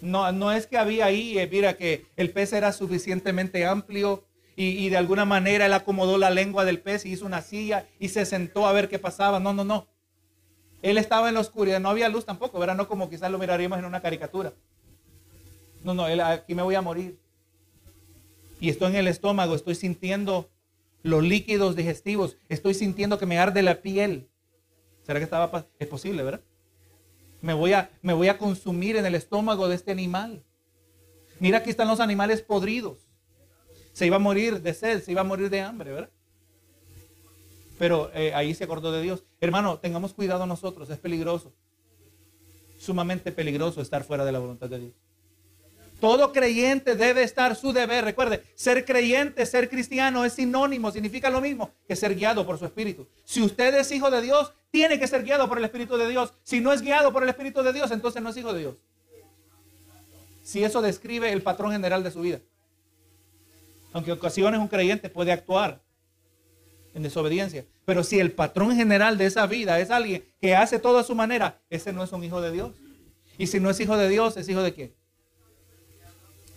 [0.00, 4.24] No, no es que había ahí, eh, mira, que el pez era suficientemente amplio
[4.56, 7.86] y, y, de alguna manera él acomodó la lengua del pez y hizo una silla
[8.00, 9.38] y se sentó a ver qué pasaba.
[9.38, 9.86] No, no, no.
[10.82, 12.74] Él estaba en la oscuridad, no había luz tampoco, ¿verdad?
[12.74, 14.52] No como quizás lo miraríamos en una caricatura.
[15.84, 17.18] No, no, aquí me voy a morir.
[18.60, 20.50] Y estoy en el estómago, estoy sintiendo
[21.02, 24.28] los líquidos digestivos, estoy sintiendo que me arde la piel.
[25.04, 26.42] ¿Será que estaba es posible, verdad?
[27.40, 30.44] Me voy a me voy a consumir en el estómago de este animal.
[31.40, 32.98] Mira, aquí están los animales podridos.
[33.92, 36.10] Se iba a morir de sed, se iba a morir de hambre, ¿verdad?
[37.78, 39.24] Pero eh, ahí se acordó de Dios.
[39.40, 41.52] Hermano, tengamos cuidado nosotros, es peligroso.
[42.78, 44.92] Sumamente peligroso estar fuera de la voluntad de Dios.
[46.02, 48.04] Todo creyente debe estar su deber.
[48.04, 52.64] Recuerde, ser creyente, ser cristiano es sinónimo, significa lo mismo que ser guiado por su
[52.64, 53.06] espíritu.
[53.24, 56.32] Si usted es hijo de Dios, tiene que ser guiado por el espíritu de Dios.
[56.42, 58.74] Si no es guiado por el espíritu de Dios, entonces no es hijo de Dios.
[60.42, 62.40] Si eso describe el patrón general de su vida.
[63.92, 65.80] Aunque en ocasiones un creyente puede actuar
[66.94, 67.64] en desobediencia.
[67.84, 71.14] Pero si el patrón general de esa vida es alguien que hace todo a su
[71.14, 72.72] manera, ese no es un hijo de Dios.
[73.38, 75.01] Y si no es hijo de Dios, ¿es hijo de quién?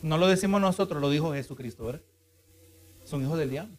[0.06, 2.02] No lo decimos nosotros, lo dijo Jesucristo, ¿verdad?
[3.06, 3.76] Son hijos del diablo.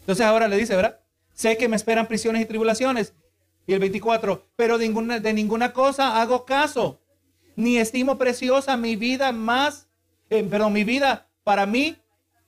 [0.00, 0.98] Entonces ahora le dice, ¿verdad?
[1.34, 3.12] Sé que me esperan prisiones y tribulaciones.
[3.66, 7.02] Y el 24, pero de ninguna, de ninguna cosa hago caso,
[7.54, 9.88] ni estimo preciosa mi vida más,
[10.30, 11.98] eh, pero mi vida para mí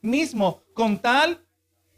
[0.00, 1.44] mismo, con tal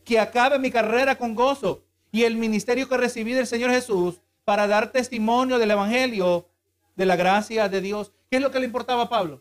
[0.02, 4.66] que acabe mi carrera con gozo y el ministerio que recibí del Señor Jesús para
[4.66, 6.48] dar testimonio del Evangelio
[6.96, 8.10] de la gracia de Dios.
[8.28, 9.40] ¿Qué es lo que le importaba a Pablo?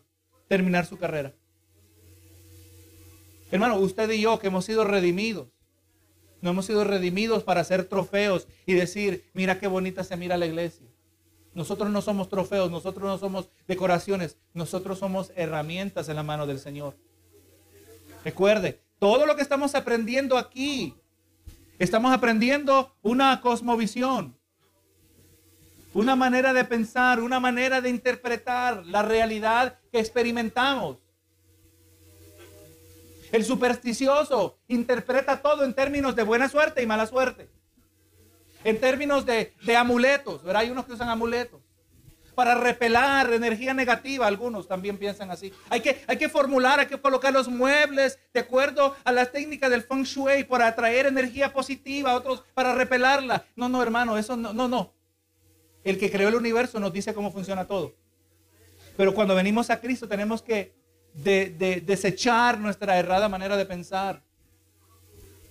[0.52, 1.32] Terminar su carrera.
[3.50, 5.48] Hermano, usted y yo que hemos sido redimidos,
[6.42, 10.44] no hemos sido redimidos para hacer trofeos y decir, mira qué bonita se mira la
[10.44, 10.86] iglesia.
[11.54, 16.58] Nosotros no somos trofeos, nosotros no somos decoraciones, nosotros somos herramientas en la mano del
[16.58, 16.98] Señor.
[18.22, 20.94] Recuerde, todo lo que estamos aprendiendo aquí,
[21.78, 24.36] estamos aprendiendo una cosmovisión,
[25.94, 30.98] una manera de pensar, una manera de interpretar la realidad que experimentamos.
[33.30, 37.48] El supersticioso interpreta todo en términos de buena suerte y mala suerte.
[38.64, 40.62] En términos de, amuletos, ¿verdad?
[40.62, 41.60] Hay unos que usan amuletos.
[42.34, 45.52] Para repelar energía negativa, algunos también piensan así.
[45.68, 49.70] Hay que, hay que formular, hay que colocar los muebles de acuerdo a las técnicas
[49.70, 53.44] del feng shui para atraer energía positiva, otros para repelarla.
[53.54, 54.92] No, no, hermano, eso no, no, no.
[55.84, 57.94] El que creó el universo nos dice cómo funciona todo.
[58.96, 60.72] Pero cuando venimos a Cristo tenemos que
[61.14, 64.22] de, desechar nuestra errada manera de pensar.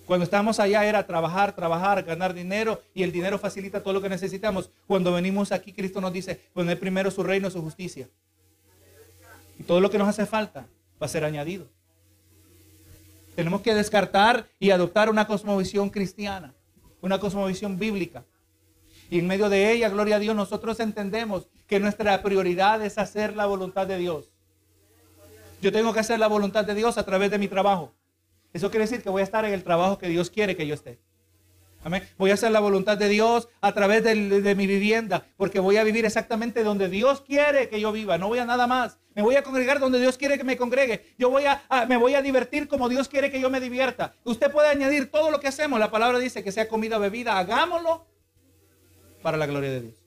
[0.06, 4.08] Cuando estamos allá era trabajar, trabajar, ganar dinero y el dinero facilita todo lo que
[4.08, 4.70] necesitamos.
[4.86, 8.08] Cuando venimos aquí, Cristo nos dice, poner primero su reino, su justicia.
[9.58, 10.66] Y todo lo que nos hace falta
[11.00, 11.68] va a ser añadido.
[13.36, 16.52] Tenemos que descartar y adoptar una cosmovisión cristiana,
[17.00, 18.24] una cosmovisión bíblica.
[19.12, 23.36] Y en medio de ella, gloria a Dios, nosotros entendemos que nuestra prioridad es hacer
[23.36, 24.30] la voluntad de Dios.
[25.60, 27.92] Yo tengo que hacer la voluntad de Dios a través de mi trabajo.
[28.54, 30.72] Eso quiere decir que voy a estar en el trabajo que Dios quiere que yo
[30.72, 30.98] esté.
[31.84, 32.08] Amén.
[32.16, 35.84] Voy a hacer la voluntad de Dios a través de, mi vivienda, porque voy a
[35.84, 38.16] vivir exactamente donde Dios quiere que yo viva.
[38.16, 38.96] No voy a nada más.
[39.14, 41.12] Me voy a congregar donde Dios quiere que me congregue.
[41.18, 44.14] Yo voy a, me voy a divertir como Dios quiere que yo me divierta.
[44.24, 45.78] Usted puede añadir todo lo que hacemos.
[45.78, 47.36] La palabra dice que sea comida o bebida.
[47.36, 48.06] Hagámoslo
[49.22, 50.02] para la gloria de Dios.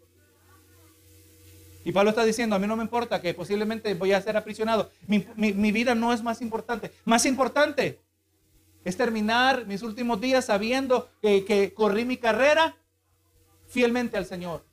[1.86, 4.90] Y Pablo está diciendo, a mí no me importa que posiblemente voy a ser aprisionado.
[5.06, 6.92] Mi, vida no es más importante.
[7.06, 8.00] Más importante
[8.84, 12.76] es terminar mis últimos días sabiendo que, corrí mi carrera
[13.68, 14.66] fielmente al Señor.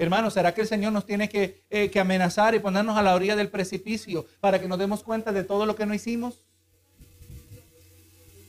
[0.00, 3.14] Hermanos, ¿será que el Señor nos tiene que, eh, que, amenazar y ponernos a la
[3.14, 6.44] orilla del precipicio para que nos demos cuenta de todo lo que no hicimos?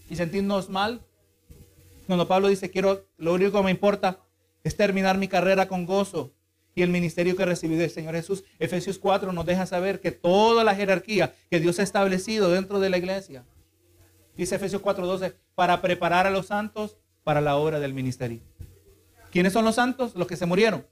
[0.09, 1.06] Y sentirnos mal.
[2.07, 4.19] Cuando Pablo dice, quiero, lo único que me importa
[4.63, 6.33] es terminar mi carrera con gozo
[6.73, 8.43] y el ministerio que recibí del Señor Jesús.
[8.59, 12.89] Efesios 4 nos deja saber que toda la jerarquía que Dios ha establecido dentro de
[12.89, 13.43] la iglesia,
[14.35, 18.39] dice Efesios 4:12, para preparar a los santos para la obra del ministerio.
[19.31, 20.15] ¿Quiénes son los santos?
[20.15, 20.85] Los que se murieron.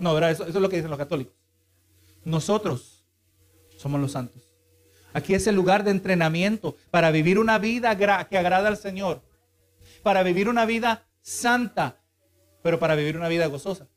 [0.00, 0.32] No, ¿verdad?
[0.32, 1.34] Eso, es lo que dicen los católicos.
[2.24, 3.04] Nosotros
[3.76, 4.42] somos los santos.
[5.14, 9.22] Aquí es el lugar de entrenamiento para vivir una vida que agrada al Señor,
[10.02, 12.00] para vivir una vida santa,
[12.62, 13.88] pero para vivir una vida gozosa.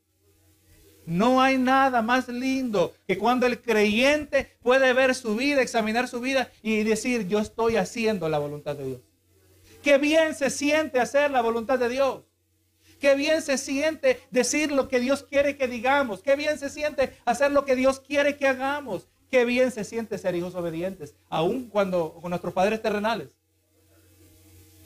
[1.06, 6.22] No hay nada más lindo que cuando el creyente puede ver su vida, examinar su
[6.22, 9.02] vida y decir, yo estoy haciendo la voluntad de Dios.
[9.82, 12.22] Qué bien se siente hacer la voluntad de Dios.
[13.00, 16.22] Qué bien se siente decir lo que Dios quiere que digamos.
[16.22, 19.08] Qué bien se siente hacer lo que Dios quiere que hagamos.
[19.32, 23.30] Qué bien se siente ser hijos obedientes, aun cuando con nuestros padres terrenales.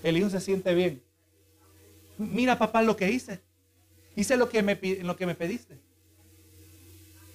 [0.02, 1.05] El hijo se siente bien.
[2.18, 3.42] Mira, papá, lo que hice.
[4.16, 5.78] Hice lo que me, lo que me pediste.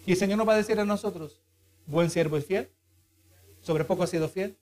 [0.06, 1.40] Y el Señor nos va a decir a nosotros,
[1.86, 2.70] buen siervo y fiel,
[3.60, 4.56] sobre poco has sido fiel,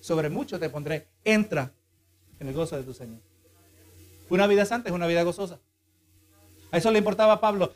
[0.00, 1.72] sobre mucho te pondré, entra
[2.40, 3.20] en el gozo de tu Señor.
[4.28, 5.60] Una vida santa es una vida gozosa.
[6.72, 7.74] A eso le importaba a Pablo.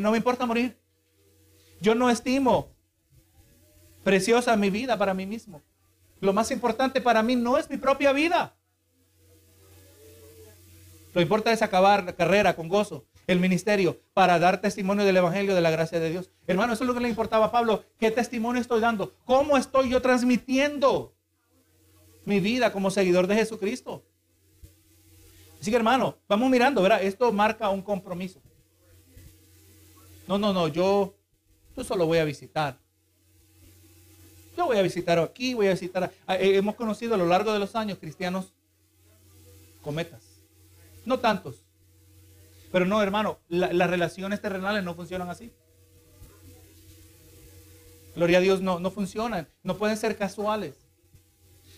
[0.00, 0.76] no me importa morir.
[1.80, 2.68] Yo no estimo
[4.02, 5.62] preciosa mi vida para mí mismo.
[6.20, 8.54] Lo más importante para mí no es mi propia vida.
[11.14, 15.54] Lo importante es acabar la carrera con gozo el ministerio para dar testimonio del Evangelio
[15.54, 16.30] de la gracia de Dios.
[16.46, 17.84] Hermano, eso es lo que le importaba a Pablo.
[17.98, 19.14] ¿Qué testimonio estoy dando?
[19.24, 21.14] ¿Cómo estoy yo transmitiendo
[22.24, 24.04] mi vida como seguidor de Jesucristo?
[25.60, 27.02] Así que hermano, vamos mirando, ¿verdad?
[27.02, 28.40] Esto marca un compromiso.
[30.26, 31.14] No, no, no, yo,
[31.76, 32.78] yo solo voy a visitar.
[34.56, 36.10] Yo voy a visitar aquí, voy a visitar.
[36.28, 38.52] Eh, hemos conocido a lo largo de los años cristianos
[39.82, 40.31] cometas.
[41.04, 41.64] No tantos,
[42.72, 45.52] pero no, hermano, las relaciones terrenales no funcionan así.
[48.16, 49.46] Gloria a Dios, no, no funcionan.
[49.62, 50.74] No pueden ser casuales.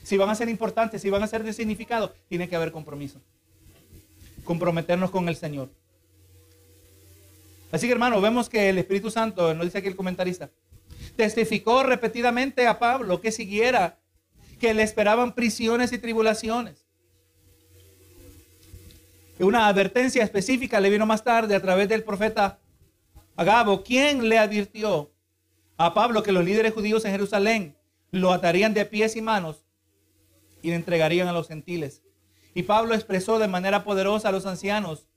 [0.05, 3.21] si van a ser importantes, si van a ser de significado, tiene que haber compromiso.
[4.45, 5.71] Comprometernos con el Señor.
[7.73, 10.51] Así que hermano, vemos que el Espíritu Santo, nos dice aquí el comentarista,
[11.17, 13.99] testificó repetidamente a Pablo que siguiera,
[14.61, 16.84] que le esperaban prisiones y tribulaciones.
[19.41, 22.61] Una advertencia específica le vino más tarde a través del profeta
[23.35, 25.13] Agabo, quien le advirtió
[25.77, 27.77] a Pablo que los líderes judíos en Jerusalén
[28.13, 29.67] lo atarían de pies y manos
[30.63, 32.03] y le entregarían a los gentiles.
[32.55, 35.09] Y Pablo expresó de manera poderosa a los ancianos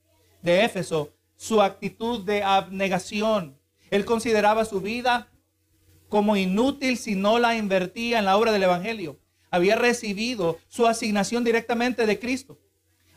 [0.42, 3.60] de Éfeso su actitud de abnegación.
[3.92, 5.30] Él consideraba su vida
[6.10, 9.20] como inútil si no la invertía en la obra del Evangelio.
[9.52, 12.60] Había recibido su asignación directamente de Cristo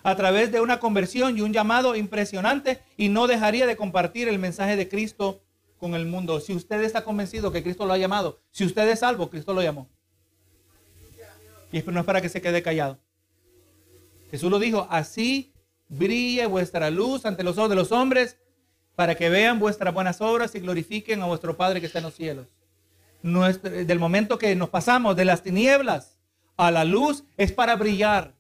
[0.03, 4.39] a través de una conversión y un llamado impresionante y no dejaría de compartir el
[4.39, 5.43] mensaje de Cristo
[5.79, 6.41] con el mundo.
[6.41, 9.63] Si usted está convencido que Cristo lo ha llamado, si usted es salvo, Cristo lo
[9.63, 9.89] llamó.
[11.73, 12.99] Y no es para que se quede callado.
[14.31, 15.53] Jesús lo dijo, así
[15.89, 18.39] brille vuestra luz ante los ojos de los hombres
[18.95, 22.15] para que vean vuestras buenas obras y glorifiquen a vuestro Padre que está en los
[22.15, 22.47] cielos.
[23.23, 26.19] del momento que nos pasamos de las tinieblas
[26.57, 28.35] a la luz es para brillar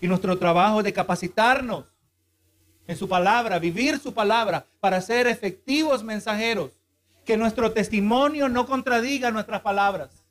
[0.00, 1.86] y nuestro trabajo de capacitarnos
[2.86, 6.72] en su palabra, vivir su palabra para ser efectivos mensajeros.
[7.24, 10.24] Que nuestro testimonio no contradiga nuestras palabras.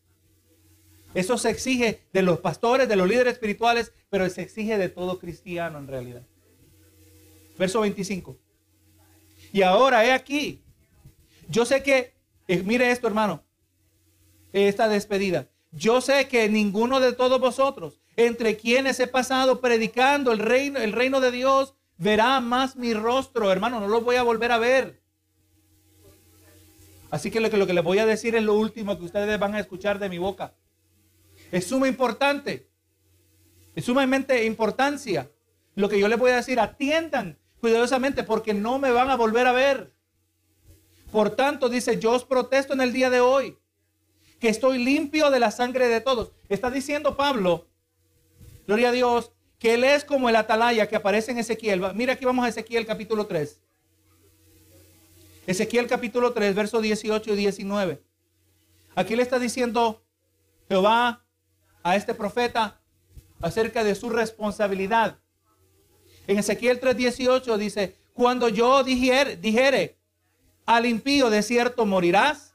[1.14, 5.20] Eso se exige de los pastores, de los líderes espirituales, pero se exige de todo
[5.20, 6.22] cristiano en realidad.
[7.58, 8.38] Verso 25.
[9.54, 10.62] Y ahora he aquí.
[11.48, 12.14] Yo sé que,
[12.48, 13.44] eh, mire esto hermano,
[14.52, 15.48] esta despedida.
[15.72, 20.92] Yo sé que ninguno de todos vosotros entre quienes he pasado predicando el reino, el
[20.92, 25.02] reino de Dios, verá más mi rostro, hermano, no lo voy a volver a ver.
[27.12, 29.62] Así que lo, que les voy a decir es lo último que ustedes van a
[29.62, 30.54] escuchar de mi boca.
[31.50, 32.70] Es suma importante.
[33.74, 35.32] Es sumamente importancia.
[35.76, 39.48] Lo que yo les voy a decir, atiendan cuidadosamente porque no me van a volver
[39.48, 39.94] a ver.
[41.10, 43.58] Por tanto, dice, yo os protesto en el día de hoy
[44.42, 46.34] que estoy limpio de la sangre de todos.
[46.50, 47.69] Está diciendo Pablo
[48.70, 51.82] Gloria a Dios, que Él es como el atalaya que aparece en Ezequiel.
[51.96, 53.60] Mira aquí vamos a Ezequiel capítulo 3.
[55.48, 58.04] Ezequiel capítulo 3, versos 18 y 19.
[58.94, 60.04] Aquí le está diciendo
[60.68, 61.26] Jehová
[61.82, 62.80] a este profeta
[63.42, 65.18] acerca de su responsabilidad.
[66.28, 69.98] En Ezequiel 3:18 dice, cuando yo dijere, dijere
[70.68, 72.54] al impío de cierto morirás,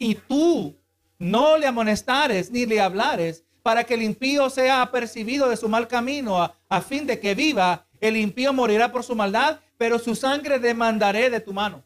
[0.00, 0.76] y tú
[1.20, 5.88] no le amonestares ni le hablares, para que el impío sea apercibido de su mal
[5.88, 7.86] camino, a, fin de que viva.
[7.98, 11.82] El impío morirá por su maldad, pero su sangre demandaré de tu mano.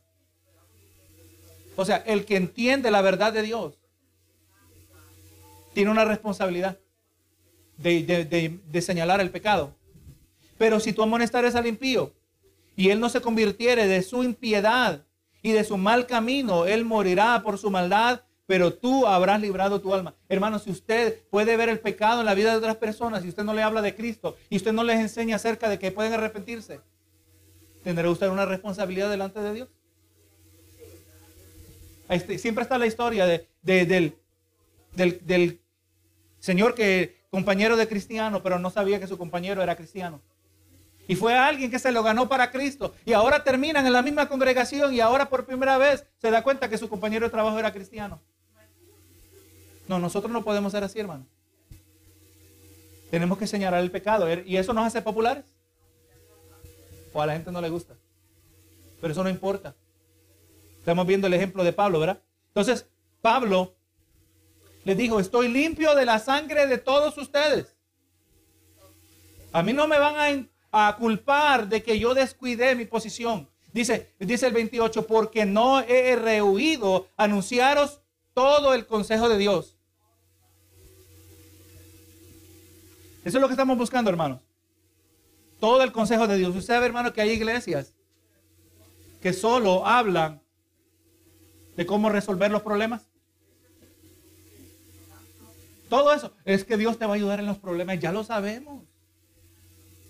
[1.77, 3.75] O sea, el que entiende la verdad de Dios
[5.73, 6.79] tiene una responsabilidad
[7.77, 9.73] de, de, señalar el pecado.
[10.59, 12.13] Pero si tú amonestares al impío
[12.75, 15.05] y él no se convirtiere de su impiedad
[15.43, 19.93] y de su mal camino, él morirá por su maldad, pero tú habrás librado tu
[19.93, 20.15] alma.
[20.27, 23.45] Hermano, si usted puede ver el pecado en la vida de otras personas y usted
[23.45, 26.81] no le habla de Cristo y usted no les enseña acerca de que pueden arrepentirse,
[27.85, 29.69] ¿tendrá usted una responsabilidad delante de Dios?
[32.39, 34.17] siempre está la historia de, del,
[34.95, 35.61] del,
[36.39, 40.23] señor que compañero de cristiano, pero no sabía que su compañero era cristiano.
[41.07, 42.95] Y fue alguien que se lo ganó para Cristo.
[43.05, 46.71] Y ahora terminan en la misma congregación y ahora por primera vez se da cuenta
[46.71, 48.23] que su compañero de trabajo era cristiano.
[49.89, 51.27] No, nosotros no podemos ser así, hermano.
[53.11, 54.27] Tenemos que señalar el pecado.
[54.45, 55.45] ¿Y eso nos hace populares?
[57.13, 57.95] O a la gente no le gusta.
[59.01, 59.75] Pero eso no importa.
[60.79, 62.21] Estamos viendo el ejemplo de Pablo, ¿verdad?
[62.49, 62.87] Entonces,
[63.23, 63.75] Pablo
[64.85, 67.75] le dijo, estoy limpio de la sangre de todos ustedes.
[69.53, 73.49] A mí no me van a, a culpar de que yo descuidé mi posición.
[73.73, 78.01] Dice, dice el 28, porque no he rehuido anunciaros
[78.35, 79.78] todo el consejo de Dios.
[83.29, 84.41] Eso es lo que estamos buscando, hermanos.
[85.61, 86.57] Todo el consejo de Dios.
[86.57, 87.93] Usted sabe, hermano, que hay iglesias
[89.21, 90.41] que solo hablan
[91.77, 93.03] de cómo resolver los problemas.
[95.91, 98.01] Todo eso es que Dios te va a ayudar en los problemas.
[98.01, 98.87] Ya lo sabemos.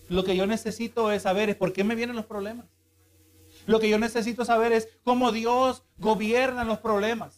[0.09, 2.67] Lo que yo necesito es saber es por qué me vienen los problemas.
[3.67, 7.38] Lo que yo necesito saber es cómo Dios gobierna los problemas.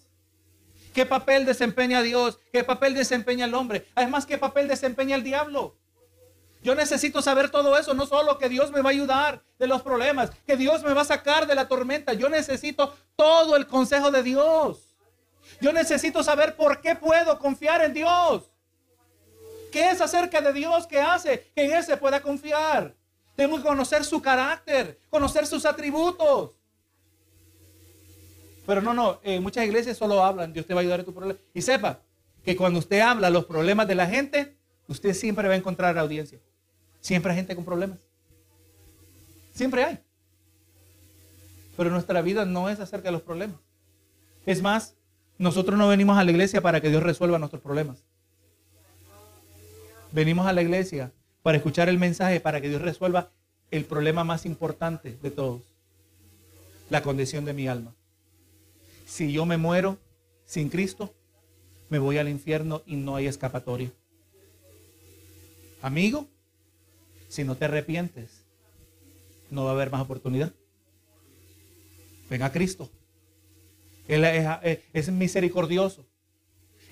[0.94, 2.38] ¿Qué papel desempeña Dios?
[2.52, 3.86] ¿Qué papel desempeña el hombre?
[3.94, 5.76] Además, ¿qué papel desempeña el diablo?
[6.62, 9.82] Yo necesito saber todo eso, no solo que Dios me va a ayudar de los
[9.82, 12.12] problemas, que Dios me va a sacar de la tormenta.
[12.12, 14.96] Yo necesito todo el consejo de Dios.
[15.60, 18.50] Yo necesito saber por qué puedo confiar en Dios.
[19.72, 22.94] ¿Qué es acerca de Dios que hace que en Él se pueda confiar?
[23.36, 26.59] Tengo que conocer su carácter, conocer sus atributos.
[28.70, 31.12] Pero no, no, en muchas iglesias solo hablan, Dios te va a ayudar en tu
[31.12, 31.40] problema.
[31.52, 32.02] Y sepa
[32.44, 34.54] que cuando usted habla los problemas de la gente,
[34.86, 36.38] usted siempre va a encontrar audiencia.
[37.00, 37.98] Siempre hay gente con problemas.
[39.52, 39.98] Siempre hay.
[41.76, 43.56] Pero nuestra vida no es acerca de los problemas.
[44.46, 44.94] Es más,
[45.36, 48.04] nosotros no venimos a la iglesia para que Dios resuelva nuestros problemas.
[50.12, 51.10] Venimos a la iglesia
[51.42, 53.32] para escuchar el mensaje, para que Dios resuelva
[53.72, 55.60] el problema más importante de todos,
[56.88, 57.96] la condición de mi alma.
[59.10, 59.98] Si yo me muero
[60.46, 61.12] sin Cristo,
[61.88, 63.90] me voy al infierno y no hay escapatoria.
[65.82, 66.28] Amigo,
[67.26, 68.44] si no te arrepientes,
[69.50, 70.52] no va a haber más oportunidad.
[72.30, 72.88] Ven a Cristo.
[74.06, 74.24] Él
[74.92, 76.06] es, misericordioso.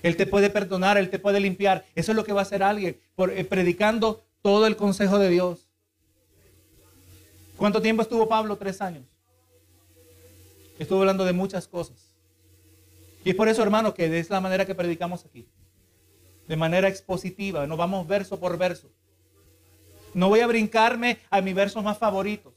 [0.03, 1.85] Él te puede perdonar, Él te puede limpiar.
[1.95, 5.69] Eso es lo que va a hacer alguien eh, predicando todo el consejo de Dios.
[7.55, 8.57] ¿Cuánto tiempo estuvo Pablo?
[8.57, 9.05] Tres años.
[10.77, 12.08] Estuvo hablando de muchas cosas.
[13.29, 15.47] Y es por eso, hermano, que es la manera que predicamos aquí.
[16.47, 17.67] De manera expositiva.
[17.67, 18.89] No vamos verso por verso.
[20.15, 22.53] No voy a brincarme a mis versos más favoritos.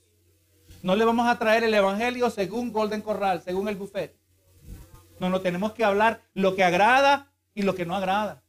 [0.83, 4.17] No le vamos a traer el evangelio según Golden Corral, según el buffet.
[5.21, 8.43] No, no tenemos que hablar lo que agrada y lo que no agrada.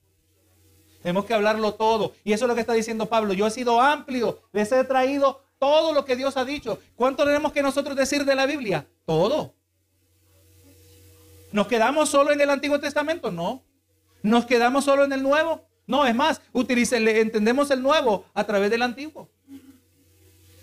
[1.01, 2.13] Tenemos que hablarlo todo.
[2.23, 3.33] Y eso es lo que está diciendo Pablo.
[3.33, 6.79] Yo he sido amplio, les he traído todo lo que Dios ha dicho.
[6.95, 8.87] ¿Cuánto tenemos que nosotros decir de la Biblia?
[9.05, 9.55] Todo.
[11.53, 13.31] ¿Nos quedamos solo en el Antiguo Testamento?
[13.31, 13.63] No.
[14.23, 15.65] ¿Nos quedamos solo en el Nuevo?
[15.85, 19.29] No, es más, entendemos el Nuevo a través del Antiguo.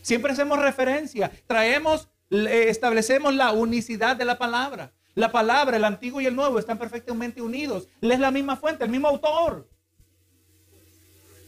[0.02, 4.92] Siempre hacemos referencia, traemos, establecemos la unicidad de la palabra.
[5.14, 7.86] La palabra, el antiguo y el nuevo están perfectamente unidos.
[8.00, 9.68] Es la misma fuente, el mismo autor.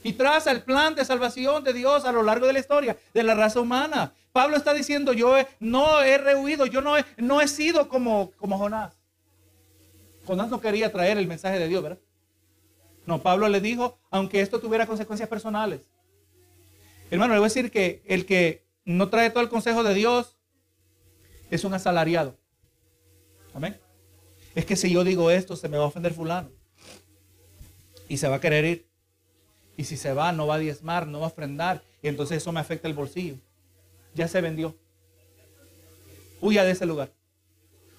[0.05, 3.23] Y traza el plan de salvación de Dios a lo largo de la historia de
[3.23, 4.13] la raza humana.
[4.33, 8.59] Pablo está diciendo, yo no he rehuido, yo no he, no he sido como, como
[8.59, 9.02] Jonás.
[10.37, 11.99] No quería traer el mensaje de Dios, ¿verdad?
[13.07, 15.83] No, Pablo le dijo, aunque esto tuviera consecuencias personales.
[17.11, 20.37] Hermano, le voy a decir que el que no trae todo el consejo de Dios
[21.51, 22.39] es un asalariado.
[23.55, 23.79] Amén.
[24.55, 26.51] Es que si yo digo esto, se me va a ofender fulano.
[28.09, 28.87] Y se va a querer ir.
[29.77, 31.83] Y si se va, no va a diezmar, no va a ofrendar.
[32.03, 33.37] Y entonces eso me afecta el bolsillo.
[34.15, 34.77] Ya se vendió.
[36.41, 37.13] Huya de ese lugar.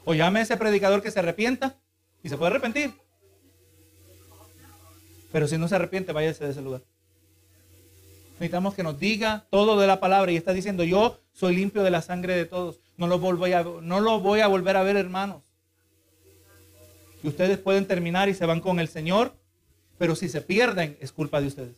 [0.06, 1.80] O llame a ese predicador que se arrepienta
[2.24, 2.94] y se puede arrepentir.
[5.32, 6.82] Pero si no se arrepiente, váyase de ese lugar.
[8.34, 11.92] Necesitamos que nos diga todo de la palabra y está diciendo, yo soy limpio de
[11.92, 12.80] la sangre de todos.
[12.98, 15.42] No lo, voy a, no lo voy a volver a ver, hermanos.
[17.24, 19.34] Y ustedes pueden terminar y se van con el Señor,
[19.98, 21.76] pero si se pierden, es culpa de ustedes.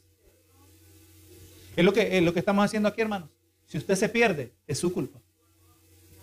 [1.75, 3.29] Es lo que, es lo que estamos haciendo aquí, hermanos.
[3.67, 5.19] Si usted se pierde, es su culpa,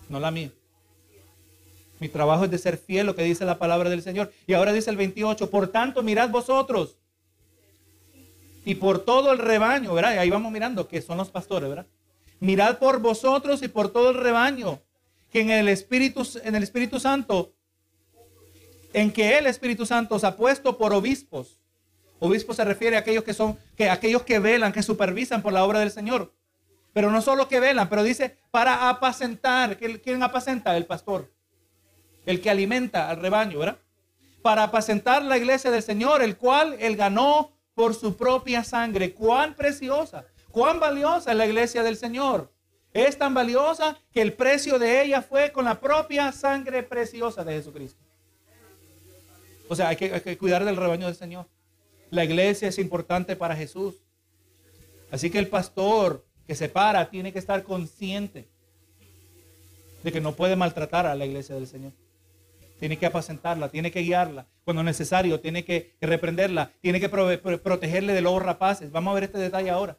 [0.09, 0.51] no la mía.
[2.03, 4.33] Mi trabajo es de ser fiel, lo que dice la palabra del Señor.
[4.49, 6.97] Y ahora dice el 28, por tanto, mirad vosotros.
[8.65, 10.19] Y por todo el rebaño, ¿verdad?
[10.19, 11.87] ahí vamos mirando que son los pastores, ¿verdad?
[12.41, 14.81] Mirad por vosotros y por todo el rebaño,
[15.31, 17.55] que en el Espíritu, en el Espíritu Santo,
[18.93, 21.61] en que el Espíritu Santo os ha puesto por obispos.
[22.19, 25.63] Obispo se refiere a aquellos que son, que aquellos que velan, que supervisan por la
[25.65, 26.35] obra del Señor.
[26.93, 29.79] Pero no solo que velan, pero dice para apacentar.
[29.79, 30.77] ¿Quién apacenta?
[30.77, 31.31] El pastor.
[32.27, 33.79] El que alimenta al rebaño, ¿verdad?
[34.43, 39.13] Para apacentar la iglesia del Señor, el cual él ganó por su propia sangre.
[39.13, 40.25] Cuán preciosa.
[40.51, 42.53] Cuán valiosa es la iglesia del Señor.
[42.93, 47.55] Es tan valiosa que el precio de ella fue con la propia sangre preciosa de
[47.55, 48.01] Jesucristo.
[49.69, 51.47] O sea, hay que, cuidar del rebaño del Señor.
[52.11, 53.95] La iglesia es importante para Jesús.
[55.11, 58.47] Así que el pastor que se para tiene que estar consciente
[60.03, 61.93] de que no puede maltratar a la iglesia del Señor.
[62.83, 64.45] Tiene que apacentarla, tiene que guiarla.
[64.65, 68.91] Cuando necesario, tiene que reprenderla, tiene que protegerle de lobos rapaces.
[68.91, 69.97] Vamos a ver este detalle ahora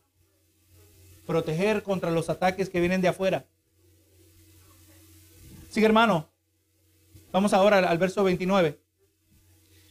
[1.26, 3.46] proteger contra los ataques que vienen de afuera.
[5.70, 6.28] Sigue hermano.
[7.32, 8.78] Vamos ahora al, verso 29.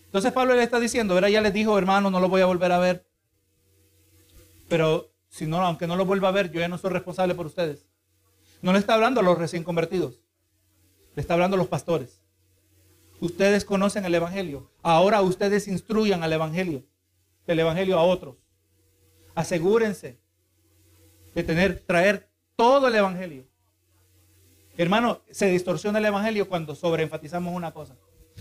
[0.04, 1.30] Entonces Pablo le está diciendo, ¿verdad?
[1.30, 3.06] ya les dijo, hermano, no lo voy a volver a ver.
[4.68, 7.46] Pero si no, aunque no lo vuelva a ver, yo ya no soy responsable por
[7.46, 7.86] ustedes.
[8.60, 10.20] No le está hablando a los recién convertidos.
[11.16, 12.21] Le está hablando a los pastores.
[13.22, 14.68] Ustedes conocen el Evangelio.
[14.82, 16.82] Ahora ustedes instruyan al Evangelio.
[17.46, 18.34] El Evangelio a otros.
[19.36, 20.18] Asegúrense
[21.32, 23.46] de tener, traer todo el Evangelio.
[24.76, 27.94] Hermano, se distorsiona el Evangelio cuando sobreenfatizamos una cosa.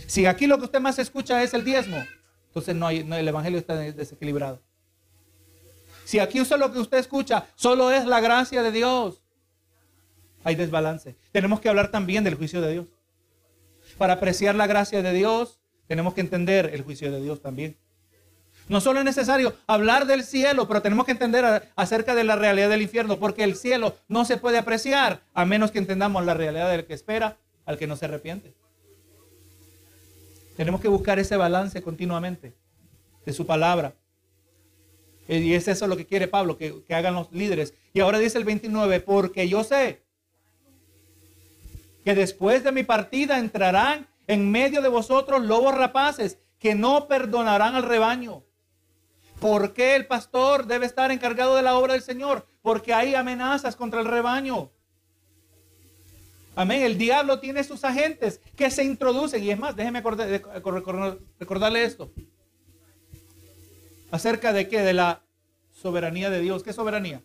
[0.07, 2.03] Si aquí lo que usted más escucha es el diezmo,
[2.47, 4.63] entonces no hay, el Evangelio está desequilibrado.
[6.05, 9.21] Si aquí usted lo que usted escucha solo es la gracia de Dios,
[10.43, 11.17] hay desbalance.
[11.31, 12.87] Tenemos que hablar también del juicio de Dios.
[14.01, 17.77] Para apreciar la gracia de Dios, tenemos que entender el juicio de Dios también.
[18.67, 22.71] No solo es necesario hablar del cielo, pero tenemos que entender acerca de la realidad
[22.71, 26.71] del infierno, porque el cielo no se puede apreciar a menos que entendamos la realidad
[26.71, 28.55] del que espera al que no se arrepiente.
[30.57, 32.55] Tenemos que buscar ese balance continuamente
[33.23, 33.93] de su palabra.
[35.27, 37.75] Y es eso lo que quiere Pablo, que, que hagan los líderes.
[37.93, 40.00] Y ahora dice el 29, porque yo sé
[42.03, 47.75] que después de mi partida entrarán en medio de vosotros lobos rapaces que no perdonarán
[47.75, 48.43] al rebaño.
[49.39, 52.45] ¿Por qué el pastor debe estar encargado de la obra del Señor?
[52.61, 54.71] Porque hay amenazas contra el rebaño.
[56.55, 56.83] Amén.
[56.83, 59.43] El diablo tiene sus agentes que se introducen.
[59.43, 62.11] Y es más, déjeme recordarle esto.
[64.11, 64.81] ¿Acerca de qué?
[64.81, 65.23] De la
[65.71, 66.61] soberanía de Dios.
[66.61, 67.23] ¿Qué soberanía?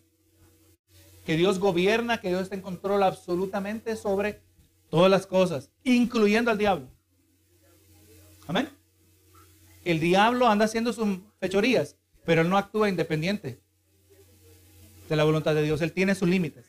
[1.25, 4.41] Que Dios gobierna, que Dios está en control absolutamente sobre
[4.89, 6.87] todas las cosas, incluyendo al diablo.
[8.47, 8.69] Amén.
[9.83, 13.61] El diablo anda haciendo sus fechorías, pero él no actúa independiente
[15.07, 15.81] de la voluntad de Dios.
[15.81, 16.65] Él tiene sus límites,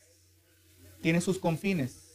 [1.02, 2.08] tiene sus confines.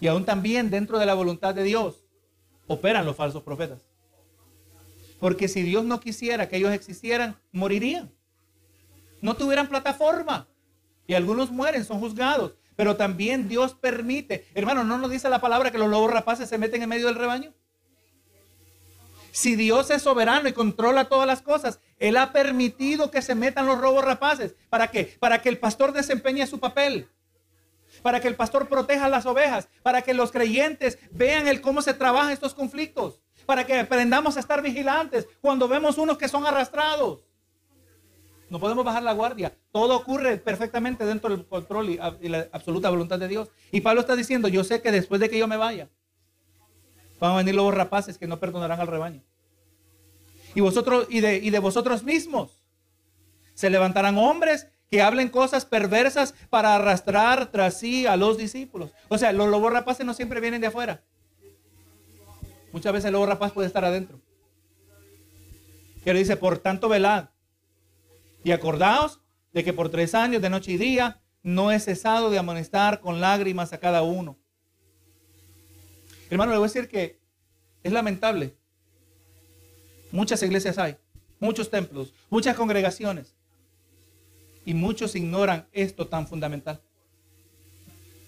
[0.00, 2.04] Y aún también dentro de la voluntad de Dios
[2.66, 3.80] operan los falsos profetas.
[5.18, 8.10] Porque si Dios no quisiera que ellos existieran, morirían.
[9.20, 10.48] No tuvieran plataforma.
[11.06, 12.54] Y algunos mueren, son juzgados.
[12.80, 14.46] Pero también Dios permite.
[14.54, 17.14] Hermano, ¿no nos dice la palabra que los lobos rapaces se meten en medio del
[17.14, 17.52] rebaño?
[19.32, 23.66] Si Dios es soberano y controla todas las cosas, Él ha permitido que se metan
[23.66, 24.54] los robos rapaces.
[24.70, 25.14] ¿Para qué?
[25.20, 27.06] Para que el pastor desempeñe su papel.
[28.00, 29.68] Para que el pastor proteja las ovejas.
[29.82, 33.20] Para que los creyentes vean el cómo se trabajan estos conflictos.
[33.44, 37.18] Para que aprendamos a estar vigilantes cuando vemos unos que son arrastrados.
[38.50, 39.54] No podemos bajar la guardia.
[39.72, 43.48] Todo ocurre perfectamente dentro del control y, la absoluta voluntad de Dios.
[43.72, 45.88] Y Pablo está diciendo, yo sé que después de que yo me vaya,
[47.20, 49.22] Van a venir los rapaces que no perdonarán al rebaño.
[50.54, 52.62] Y vosotros, y de, y de vosotros mismos,
[53.54, 58.90] se levantarán hombres que hablen cosas perversas para arrastrar tras sí a los discípulos.
[59.08, 61.02] O sea, los lobos rapaces no siempre vienen de afuera.
[62.72, 64.18] Muchas veces el lobo rapaz puede estar adentro.
[66.02, 67.28] Que dice, por tanto, velad.
[68.44, 69.20] Y acordaos
[69.52, 73.20] de que por tres años, de noche y día, no he cesado de amonestar con
[73.20, 74.38] lágrimas a cada uno.
[76.30, 77.18] Hermano, le voy a decir que
[77.82, 78.56] es lamentable.
[80.12, 80.96] Muchas iglesias hay,
[81.38, 83.34] muchos templos, muchas congregaciones.
[84.64, 86.80] Y muchos ignoran esto tan fundamental.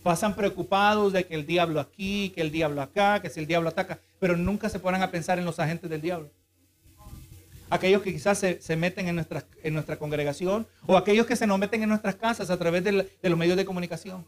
[0.02, 3.68] Pasan preocupados de que el diablo aquí, que el diablo acá, que si el diablo
[3.68, 6.30] ataca, pero nunca se ponen a pensar en los agentes del diablo.
[7.72, 11.58] Aquellos que quizás se, meten en nuestra, en nuestra congregación o aquellos que se nos
[11.58, 12.92] meten en nuestras casas a través de
[13.22, 14.26] los medios de comunicación.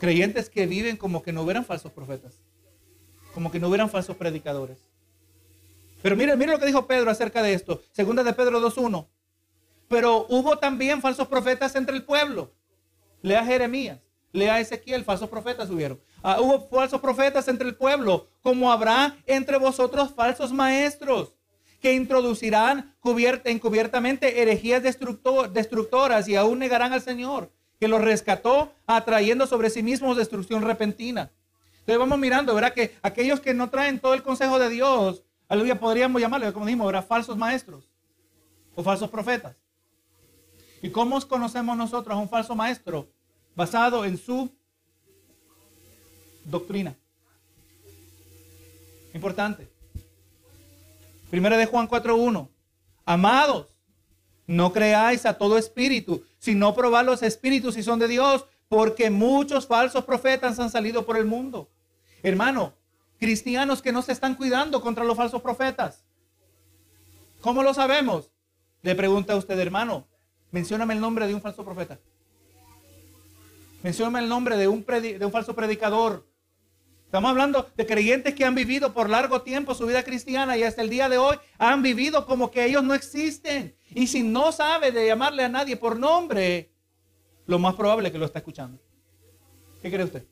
[0.00, 2.40] Creyentes que viven como que no hubieran falsos profetas,
[3.32, 4.78] como que no hubieran falsos predicadores.
[6.02, 7.80] Pero mire, mire lo que dijo Pedro acerca de esto.
[7.92, 9.06] Segunda de Pedro 2.1.
[9.86, 12.50] Pero hubo también falsos profetas entre el pueblo.
[13.22, 14.00] Lea Jeremías,
[14.32, 16.00] lea Ezequiel, falsos profetas hubieron.
[16.22, 21.34] Ah, hubo falsos profetas entre el pueblo, como habrá entre vosotros falsos maestros
[21.80, 22.94] que introducirán
[23.44, 30.16] encubiertamente herejías destructoras y aún negarán al Señor que los rescató atrayendo sobre sí mismos
[30.16, 31.30] destrucción repentina.
[31.80, 32.74] Entonces vamos mirando, ¿verdad?
[32.74, 36.86] Que aquellos que no traen todo el consejo de Dios, aleluya, podríamos llamarle, como dijimos,
[36.86, 37.06] ¿verdad?
[37.06, 37.88] Falsos maestros
[38.74, 39.56] o falsos profetas.
[40.82, 43.08] ¿Y cómo conocemos nosotros a un falso maestro?
[43.58, 44.48] Basado en su
[46.44, 46.94] doctrina.
[49.12, 49.66] Importante.
[51.28, 52.48] Primera de Juan 4.1.
[53.04, 53.66] Amados,
[54.46, 59.66] no creáis a todo espíritu, sino probad los espíritus si son de Dios, porque muchos
[59.66, 61.68] falsos profetas han salido por el mundo.
[62.22, 62.74] Hermano,
[63.18, 66.04] cristianos que no se están cuidando contra los falsos profetas.
[67.40, 68.30] ¿Cómo lo sabemos?
[68.82, 70.06] Le pregunta a usted, hermano,
[70.52, 71.98] mencióname el nombre de un falso profeta.
[73.82, 76.26] Mencióname el nombre de un, de un falso predicador.
[77.04, 80.82] Estamos hablando de creyentes que han vivido por largo tiempo su vida cristiana y hasta
[80.82, 83.74] el día de hoy han vivido como que ellos no existen.
[83.94, 86.70] Y si no sabe de llamarle a nadie por nombre,
[87.46, 88.78] lo más probable es que lo está escuchando.
[89.80, 90.24] ¿Qué cree usted?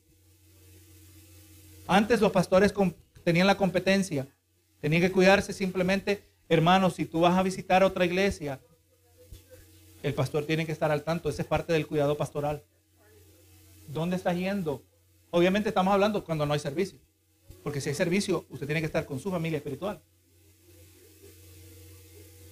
[1.87, 2.75] Antes los pastores
[3.25, 4.27] tenían la competencia,
[4.81, 8.61] tenían que cuidarse simplemente, hermanos, si tú vas a visitar otra iglesia,
[10.03, 12.65] el pastor tiene que estar al tanto, esa es parte del cuidado pastoral.
[13.89, 14.83] ¿Dónde está yendo?
[15.31, 16.99] Obviamente estamos hablando cuando no hay servicio,
[17.63, 20.01] porque si hay servicio, usted tiene que estar con su familia espiritual.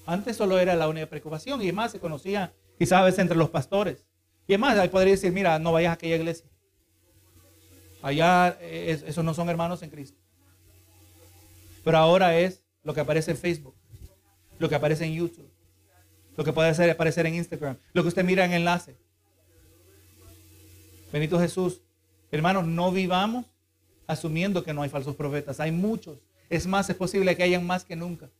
[0.06, 3.50] Antes solo era la única preocupación y más se conocía quizás a veces entre los
[3.50, 4.06] pastores.
[4.46, 6.46] Y además, ahí podría decir, mira, no vayas a aquella iglesia.
[8.02, 10.18] Allá eh, esos no son hermanos en Cristo.
[11.82, 13.74] Pero ahora es lo que aparece en Facebook,
[14.58, 15.50] lo que aparece en YouTube,
[16.36, 18.98] lo que puede aparecer en Instagram, lo que usted mira en enlace.
[21.14, 21.80] Benito Jesús.
[22.32, 23.46] Hermanos, no vivamos
[24.08, 25.60] asumiendo que no hay falsos profetas.
[25.60, 26.18] Hay muchos.
[26.50, 28.30] Es más, es posible que hayan más que nunca.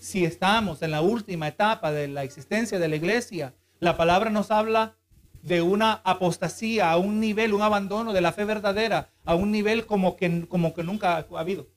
[0.00, 4.50] Si estamos en la última etapa de la existencia de la iglesia, la palabra nos
[4.50, 4.96] habla
[5.44, 9.86] de una apostasía a un nivel, un abandono de la fe verdadera, a un nivel
[9.86, 11.68] como que, como que nunca ha habido.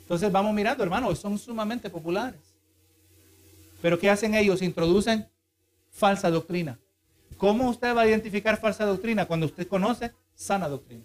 [0.00, 2.40] Entonces vamos mirando, hermanos, son sumamente populares.
[3.82, 4.62] Pero ¿qué hacen ellos?
[4.62, 5.28] Introducen
[5.92, 6.80] falsa doctrina.
[7.36, 9.26] ¿Cómo usted va a identificar falsa doctrina?
[9.26, 11.04] Cuando usted conoce sana doctrina.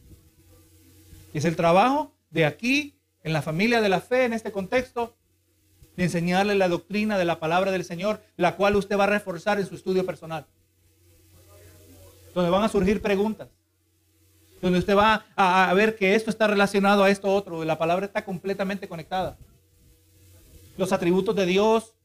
[1.34, 5.16] Es el trabajo de aquí, en la familia de la fe, en este contexto,
[5.96, 9.60] de enseñarle la doctrina de la palabra del Señor, la cual usted va a reforzar
[9.60, 10.46] en su estudio personal.
[12.34, 13.50] Donde van a surgir preguntas.
[14.62, 17.64] Donde usted va a, ver que esto está relacionado a esto otro.
[17.64, 19.38] La palabra está completamente conectada.
[20.78, 21.96] Los atributos de Dios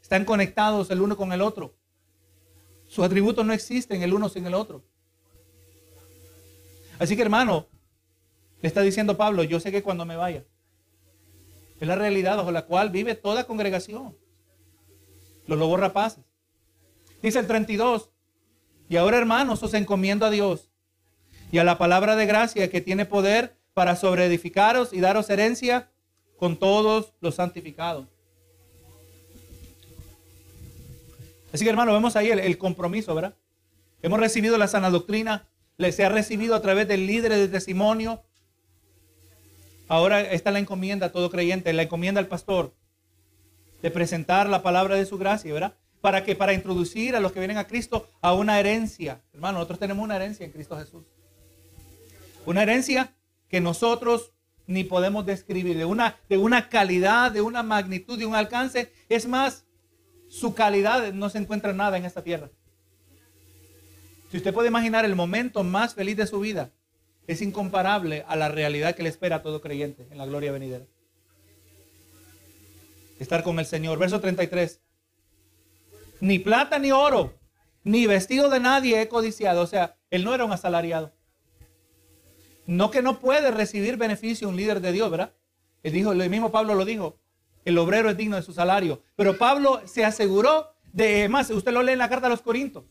[0.00, 1.74] están conectados el uno con el otro.
[2.90, 4.82] Sus atributos no existen el uno sin el otro.
[6.98, 7.68] Así que hermano,
[8.60, 10.44] le está diciendo Pablo, yo sé que cuando me vaya,
[11.78, 14.16] es la realidad bajo la cual vive toda congregación.
[15.46, 16.24] Los lobos rapaces.
[17.22, 18.10] Dice el 32,
[18.88, 20.72] y ahora hermanos, os encomiendo a Dios
[21.52, 25.92] y a la palabra de gracia que tiene poder para sobreedificaros y daros herencia
[26.36, 28.08] con todos los santificados.
[31.52, 33.34] Así que hermano, vemos ahí el, compromiso, ¿verdad?
[34.02, 35.48] Hemos recibido la sana doctrina,
[35.90, 38.22] se ha recibido a través del líder de testimonio.
[39.88, 42.74] Ahora está la encomienda a todo creyente, la encomienda al pastor
[43.82, 45.74] de presentar la palabra de su gracia, ¿verdad?
[46.00, 49.22] Para que para introducir a los que vienen a Cristo a una herencia.
[49.32, 51.04] Hermano, nosotros tenemos una herencia en Cristo Jesús.
[52.46, 53.14] Una herencia
[53.48, 54.32] que nosotros
[54.66, 58.92] ni podemos describir, de una, de una calidad, de una magnitud, de un alcance.
[59.08, 59.64] Es más,
[60.30, 62.50] su calidad no se encuentra nada en esta tierra.
[64.30, 66.70] Si usted puede imaginar el momento más feliz de su vida,
[67.26, 70.86] es incomparable a la realidad que le espera a todo creyente en la gloria venidera.
[73.18, 73.98] Estar con el Señor.
[73.98, 74.80] Verso 33.
[76.20, 77.34] Ni plata ni oro,
[77.82, 79.62] ni vestido de nadie he codiciado.
[79.62, 81.12] O sea, él no era un asalariado.
[82.66, 85.34] No que no puede recibir beneficio un líder de Dios, ¿verdad?
[85.82, 87.19] Él dijo, el mismo Pablo lo dijo,
[87.64, 89.02] el obrero es digno de su salario.
[89.16, 92.84] Pero Pablo se aseguró de, más, usted lo lee en la carta a los Corintios,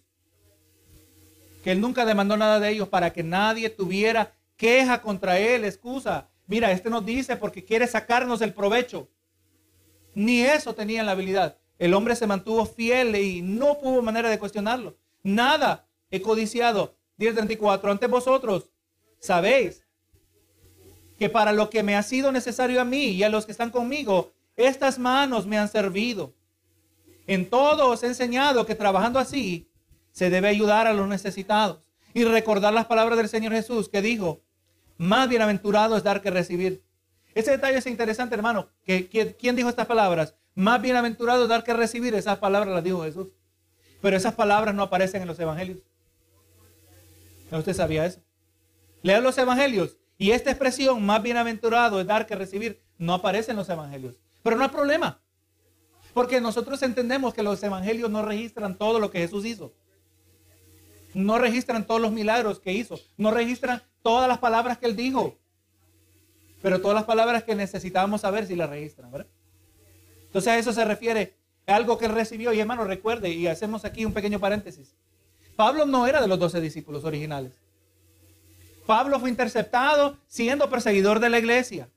[1.63, 6.29] que él nunca demandó nada de ellos para que nadie tuviera queja contra él, excusa.
[6.45, 9.09] Mira, este nos dice porque quiere sacarnos el provecho.
[10.13, 11.57] Ni eso tenía la habilidad.
[11.77, 14.97] El hombre se mantuvo fiel y no hubo manera de cuestionarlo.
[15.23, 16.95] Nada he codiciado.
[17.19, 17.89] 10.34.
[17.89, 18.69] Ante vosotros
[19.19, 19.85] sabéis
[21.17, 23.69] que para lo que me ha sido necesario a mí y a los que están
[23.69, 26.33] conmigo, estas manos me han servido.
[27.27, 29.71] En todo os he enseñado que trabajando así
[30.11, 31.79] se debe ayudar a los necesitados
[32.13, 34.41] y recordar las palabras del Señor Jesús que dijo,
[34.97, 36.83] más bienaventurado es dar que recibir.
[37.33, 38.69] Ese detalle es interesante, hermano.
[38.85, 40.35] ¿Quién dijo estas palabras?
[40.55, 42.13] Más bienaventurado es dar que recibir.
[42.15, 43.27] Esas palabras las dijo Jesús.
[44.01, 45.79] Pero esas palabras no aparecen en los evangelios.
[47.51, 48.19] ¿Usted sabía eso?
[49.03, 53.57] Lea los evangelios y esta expresión, más bienaventurado es dar que recibir, no aparece en
[53.57, 54.15] los evangelios.
[54.43, 55.21] Pero no hay problema.
[56.13, 59.73] Porque nosotros entendemos que los evangelios no registran todo lo que Jesús hizo.
[61.13, 62.99] No registran todos los milagros que hizo.
[63.17, 65.37] No registran todas las palabras que él dijo.
[66.61, 69.27] Pero todas las palabras que necesitábamos saber si las registran, ¿verdad?
[70.25, 71.35] Entonces a eso se refiere
[71.67, 72.53] a algo que él recibió.
[72.53, 74.93] Y hermano, recuerde, y hacemos aquí un pequeño paréntesis.
[75.55, 77.53] Pablo no era de los doce discípulos originales.
[78.85, 81.89] Pablo fue interceptado siendo perseguidor de la iglesia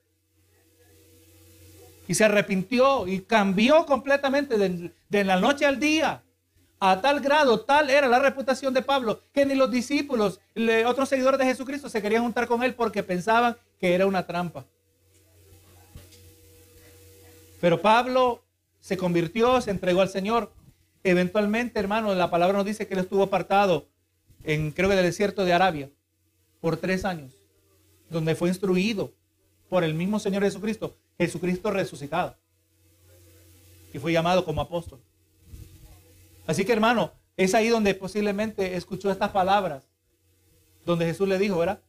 [2.08, 6.22] y se arrepintió y cambió completamente de, la noche al día.
[6.80, 10.40] A tal grado, tal era la reputación de Pablo, que ni los discípulos,
[10.84, 14.64] otros seguidores de Jesucristo, se querían juntar con él porque pensaban que era una trampa.
[17.60, 18.42] Pero Pablo
[18.80, 20.52] se convirtió, se entregó al Señor.
[21.04, 23.86] Eventualmente, hermano, la palabra nos dice que él estuvo apartado
[24.42, 25.88] en, creo que, el desierto de Arabia
[26.60, 27.32] por tres años,
[28.10, 29.12] donde fue instruido
[29.72, 32.36] por el mismo Señor Jesucristo Jesucristo resucitado.
[33.94, 35.00] Y fue llamado como apóstol.
[36.46, 39.88] Así que hermano, es ahí donde posiblemente escuchó estas palabras.
[40.84, 41.80] Donde Jesús le dijo, ¿verdad?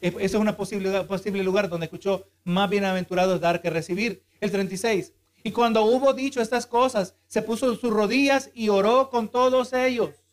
[0.00, 4.24] Ese es un posible, posible lugar donde escuchó más bienaventurado dar que recibir.
[4.40, 5.12] el 36.
[5.42, 9.74] Y cuando hubo dicho estas cosas, se puso en sus rodillas y oró con todos
[9.74, 10.23] ellos.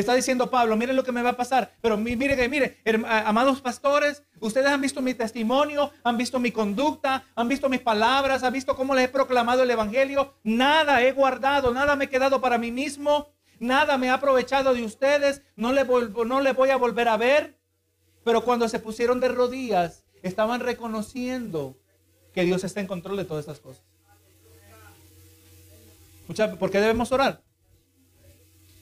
[0.00, 1.74] Está diciendo Pablo, miren lo que me va a pasar.
[1.82, 7.24] Pero mire que, mire, amados pastores, ustedes han visto mi testimonio, han visto mi conducta,
[7.34, 10.34] han visto mis palabras, han visto cómo les he proclamado el Evangelio.
[10.42, 13.28] Nada he guardado, nada me he quedado para mí mismo,
[13.58, 17.58] nada me ha aprovechado de ustedes, no le, no le voy a volver a ver.
[18.24, 21.76] Pero cuando se pusieron de rodillas, estaban reconociendo
[22.32, 23.84] que Dios está en control de todas estas cosas.
[26.58, 27.42] ¿Por qué debemos orar?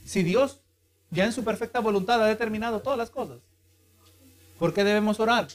[0.04, 0.62] Si Dios
[1.10, 3.38] ya en su perfecta voluntad ha determinado todas las cosas.
[4.58, 5.48] ¿Por qué debemos orar?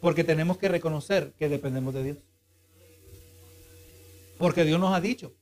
[0.00, 2.18] Porque tenemos que reconocer que dependemos de Dios.
[4.38, 5.32] Porque Dios nos ha dicho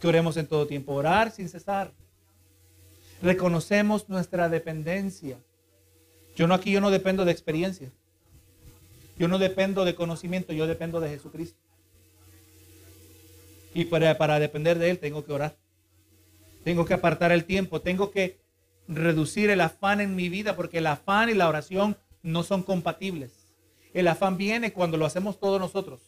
[0.00, 1.92] que oremos en todo tiempo, orar sin cesar.
[3.22, 5.38] Reconocemos nuestra dependencia.
[6.36, 7.90] Yo no aquí yo no dependo de experiencia.
[9.18, 11.58] Yo no dependo de conocimiento, yo dependo de Jesucristo.
[13.72, 15.56] Y para, para depender de Él tengo que orar.
[16.64, 18.40] Tengo que apartar el tiempo, tengo que
[18.88, 23.46] reducir el afán en mi vida porque el afán y la oración no son compatibles.
[23.92, 26.00] El afán viene cuando lo hacemos todos nosotros.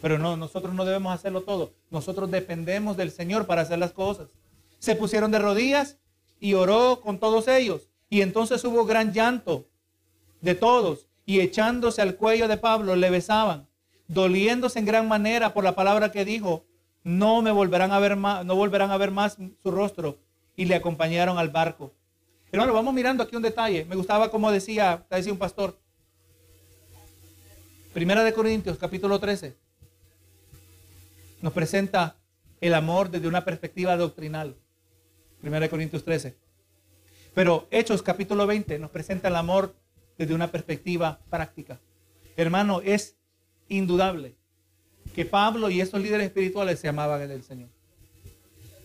[0.00, 1.72] Pero no, nosotros no debemos hacerlo todo.
[1.90, 4.28] Nosotros dependemos del Señor para hacer las cosas.
[4.78, 5.98] Se pusieron de rodillas
[6.38, 7.88] y oró con todos ellos.
[8.08, 9.66] Y entonces hubo gran llanto
[10.40, 11.06] de todos.
[11.26, 13.68] Y echándose al cuello de Pablo le besaban,
[14.08, 16.64] doliéndose en gran manera por la palabra que dijo
[17.02, 20.18] no me volverán a ver más, no volverán a ver más su rostro
[20.56, 21.92] y le acompañaron al barco.
[22.52, 23.84] Hermano, vamos mirando aquí un detalle.
[23.84, 25.78] Me gustaba como decía, decía un pastor.
[27.94, 29.56] Primera de Corintios, capítulo 13.
[31.42, 32.16] Nos presenta
[32.60, 34.56] el amor desde una perspectiva doctrinal.
[35.40, 36.36] Primera de Corintios 13.
[37.34, 39.74] Pero Hechos, capítulo 20, nos presenta el amor
[40.18, 41.80] desde una perspectiva práctica.
[42.36, 43.16] Hermano, es
[43.68, 44.39] indudable
[45.14, 47.68] que Pablo y esos líderes espirituales se amaban en el Señor.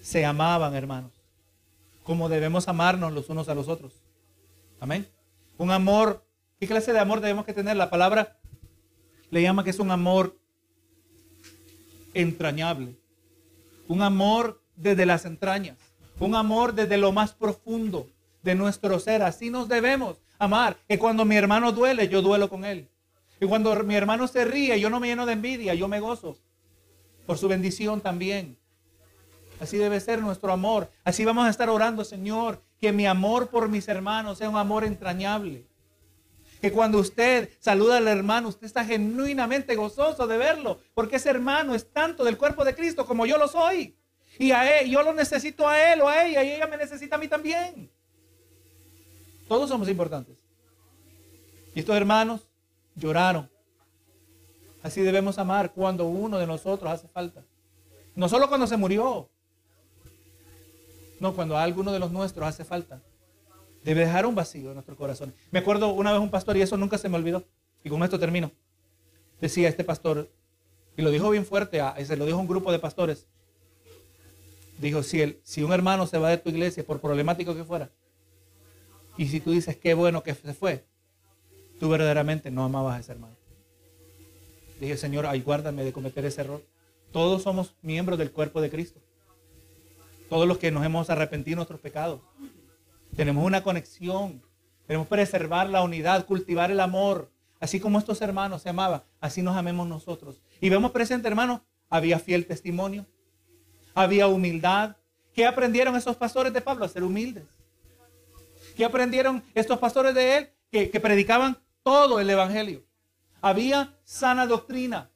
[0.02, 1.12] Se amaban, hermanos,
[2.04, 3.94] como debemos amarnos los unos a los otros.
[4.80, 5.08] Amén.
[5.58, 6.24] Un amor,
[6.60, 7.76] ¿qué clase de amor debemos que tener?
[7.78, 8.38] La palabra
[9.32, 10.38] le llama que es un amor
[12.14, 12.96] entrañable.
[13.88, 15.78] Un amor desde las entrañas.
[16.20, 18.08] Un amor desde lo más profundo
[18.42, 19.22] de nuestro ser.
[19.22, 20.78] Así nos debemos amar.
[20.88, 22.90] Que cuando mi hermano duele, yo duelo con él.
[23.40, 26.38] Y cuando mi hermano se ríe, yo no me lleno de envidia, yo me gozo
[27.26, 28.58] por su bendición también.
[29.60, 30.90] Así debe ser nuestro amor.
[31.04, 34.84] Así vamos a estar orando, Señor, que mi amor por mis hermanos sea un amor
[34.84, 35.68] entrañable.
[36.62, 41.76] Que cuando usted saluda al hermano, usted está genuinamente gozoso de verlo, porque ese hermano
[41.76, 43.96] es tanto del cuerpo de Cristo como yo lo soy.
[44.40, 47.16] Y a él, yo lo necesito a él o a ella, y ella me necesita
[47.16, 47.90] a mí también.
[49.48, 50.38] Todos somos importantes.
[51.74, 52.48] Y estos hermanos
[52.96, 53.50] lloraron.
[54.84, 57.44] Así debemos amar cuando uno de nosotros hace falta.
[58.16, 59.30] No solo cuando se murió.
[61.20, 63.02] No, cuando alguno de los nuestros hace falta.
[63.84, 65.34] Debe dejar un vacío en nuestro corazón.
[65.52, 67.44] Me acuerdo una vez un pastor, y eso nunca se me olvidó.
[67.84, 68.52] Y con esto termino.
[69.40, 70.30] Decía este pastor,
[70.98, 73.28] y lo dijo bien fuerte, se lo dijo un grupo de pastores.
[74.78, 77.90] Dijo, si, el, si un hermano se va de tu iglesia, por problemático que fuera,
[79.18, 80.86] y si tú dices, qué bueno que se fue,
[81.80, 83.36] tú verdaderamente no amabas a ese hermano.
[84.80, 86.62] Dije, Señor, ay, guárdame de cometer ese error.
[87.12, 89.00] Todos somos miembros del cuerpo de Cristo.
[90.30, 92.20] Todos los que nos hemos arrepentido de nuestros pecados.
[93.16, 94.42] Tenemos una conexión.
[94.86, 97.32] Queremos preservar la unidad, cultivar el amor.
[97.60, 100.42] Así como estos hermanos se amaban, así nos amemos nosotros.
[100.60, 103.06] Y vemos presente, hermano, había fiel testimonio,
[103.94, 104.98] había humildad.
[105.34, 106.86] ¿Qué aprendieron esos pastores de Pablo?
[106.86, 107.46] A ser humildes.
[108.76, 110.50] ¿Qué aprendieron estos pastores de él?
[110.70, 112.84] Que, que predicaban todo el Evangelio.
[113.42, 115.08] Había sana doctrina.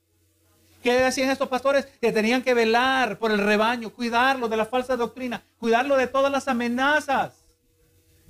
[0.84, 1.88] ¿Qué decían estos pastores?
[2.00, 6.32] Que tenían que velar por el rebaño, cuidarlo de la falsa doctrina, cuidarlo de todas
[6.32, 7.34] las amenazas.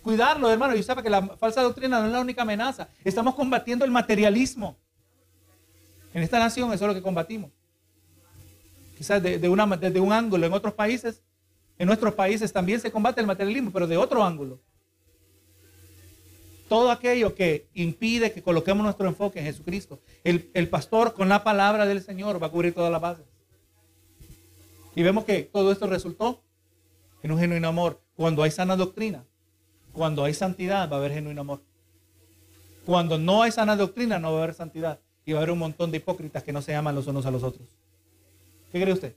[0.02, 0.74] Cuidarlo, hermano.
[0.74, 2.88] Y sabe que la falsa doctrina no es la única amenaza.
[3.04, 4.78] Estamos combatiendo el materialismo.
[6.14, 7.52] En esta nación eso es lo que combatimos.
[8.98, 10.46] Quizás de, desde un ángulo.
[10.46, 11.22] En otros países,
[11.78, 14.62] en nuestros países también se combate el materialismo, pero de otro ángulo
[16.70, 20.00] todo aquello que impide que coloquemos nuestro enfoque en Jesucristo.
[20.24, 23.26] El, pastor con la palabra del Señor va a cubrir todas las bases.
[24.96, 26.42] Y vemos que todo esto resultó
[27.24, 28.02] en un genuino amor.
[28.16, 29.26] Cuando hay sana doctrina,
[29.92, 31.62] cuando hay santidad, va a haber genuino amor.
[32.86, 35.00] Cuando no hay sana doctrina, no va a haber santidad.
[35.26, 37.32] Y va a haber un montón de hipócritas que no se aman los unos a
[37.32, 37.68] los otros.
[38.72, 39.16] ¿Qué cree usted?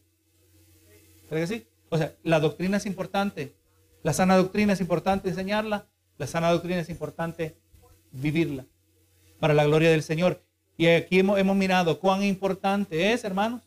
[1.28, 1.66] ¿Cree que sí?
[1.90, 3.54] O sea, la doctrina es importante.
[4.02, 5.86] La sana doctrina es importante enseñarla
[6.18, 7.56] la sana doctrina es importante
[8.12, 8.64] vivirla
[9.40, 10.42] para la gloria del Señor.
[10.76, 13.62] Y aquí hemos, hemos mirado cuán importante es, hermanos,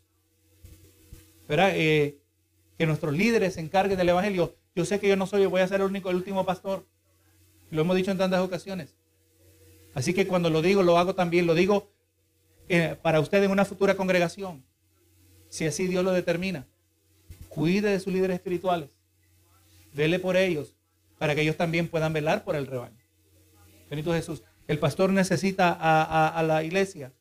[1.49, 2.17] eh,
[2.77, 4.55] que nuestros líderes se encarguen del Evangelio.
[4.75, 6.85] Yo sé que yo no soy, voy a ser el único, el último pastor.
[7.71, 8.95] Lo hemos dicho en tantas ocasiones.
[9.93, 11.89] Así que cuando lo digo, lo hago también, lo digo
[12.67, 14.63] eh, para usted en una futura congregación,
[15.49, 16.65] si así Dios lo determina.
[17.47, 18.89] Cuide de sus líderes espirituales.
[19.93, 20.74] Vele por ellos,
[21.17, 22.97] para que ellos también puedan velar por el rebaño.
[23.89, 24.43] Benito Jesús.
[24.67, 27.13] El pastor necesita a, la iglesia.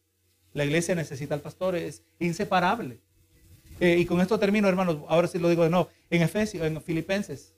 [0.53, 1.77] La iglesia necesita al pastor.
[1.77, 3.01] Es inseparable.
[3.81, 4.99] Eh, y con esto termino, hermanos.
[5.09, 5.89] Ahora sí lo digo de nuevo.
[6.11, 7.55] En Efesios, en Filipenses,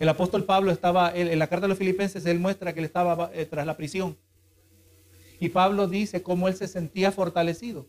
[0.00, 3.30] el apóstol Pablo estaba, en la carta de los Filipenses, él muestra que él estaba
[3.32, 4.16] eh, tras la prisión.
[5.38, 7.86] Y Pablo dice cómo él se sentía fortalecido,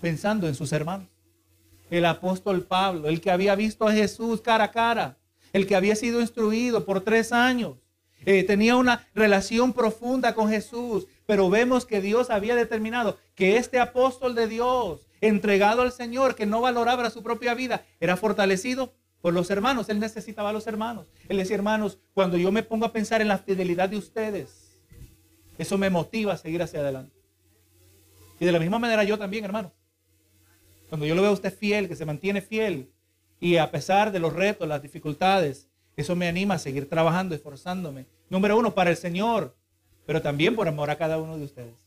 [0.00, 1.08] pensando en sus hermanos.
[1.90, 5.18] El apóstol Pablo, el que había visto a Jesús cara a cara,
[5.56, 7.78] el que había sido instruido por tres años,
[8.26, 13.78] eh, tenía una relación profunda con Jesús, pero vemos que Dios había determinado que este
[13.78, 18.92] apóstol de Dios, entregado al Señor, que no valoraba su propia vida, era fortalecido
[19.22, 19.88] por los hermanos.
[19.88, 21.06] Él necesitaba a los hermanos.
[21.26, 24.78] Él decía, hermanos, cuando yo me pongo a pensar en la fidelidad de ustedes,
[25.56, 27.16] eso me motiva a seguir hacia adelante.
[28.38, 29.72] Y de la misma manera yo también, hermano.
[30.90, 32.90] Cuando yo lo veo a usted fiel, que se mantiene fiel,
[33.40, 38.06] y a pesar de los retos, las dificultades, eso me anima a seguir trabajando, esforzándome.
[38.28, 39.54] Número uno, para el Señor,
[40.04, 41.85] pero también por amor a cada uno de ustedes.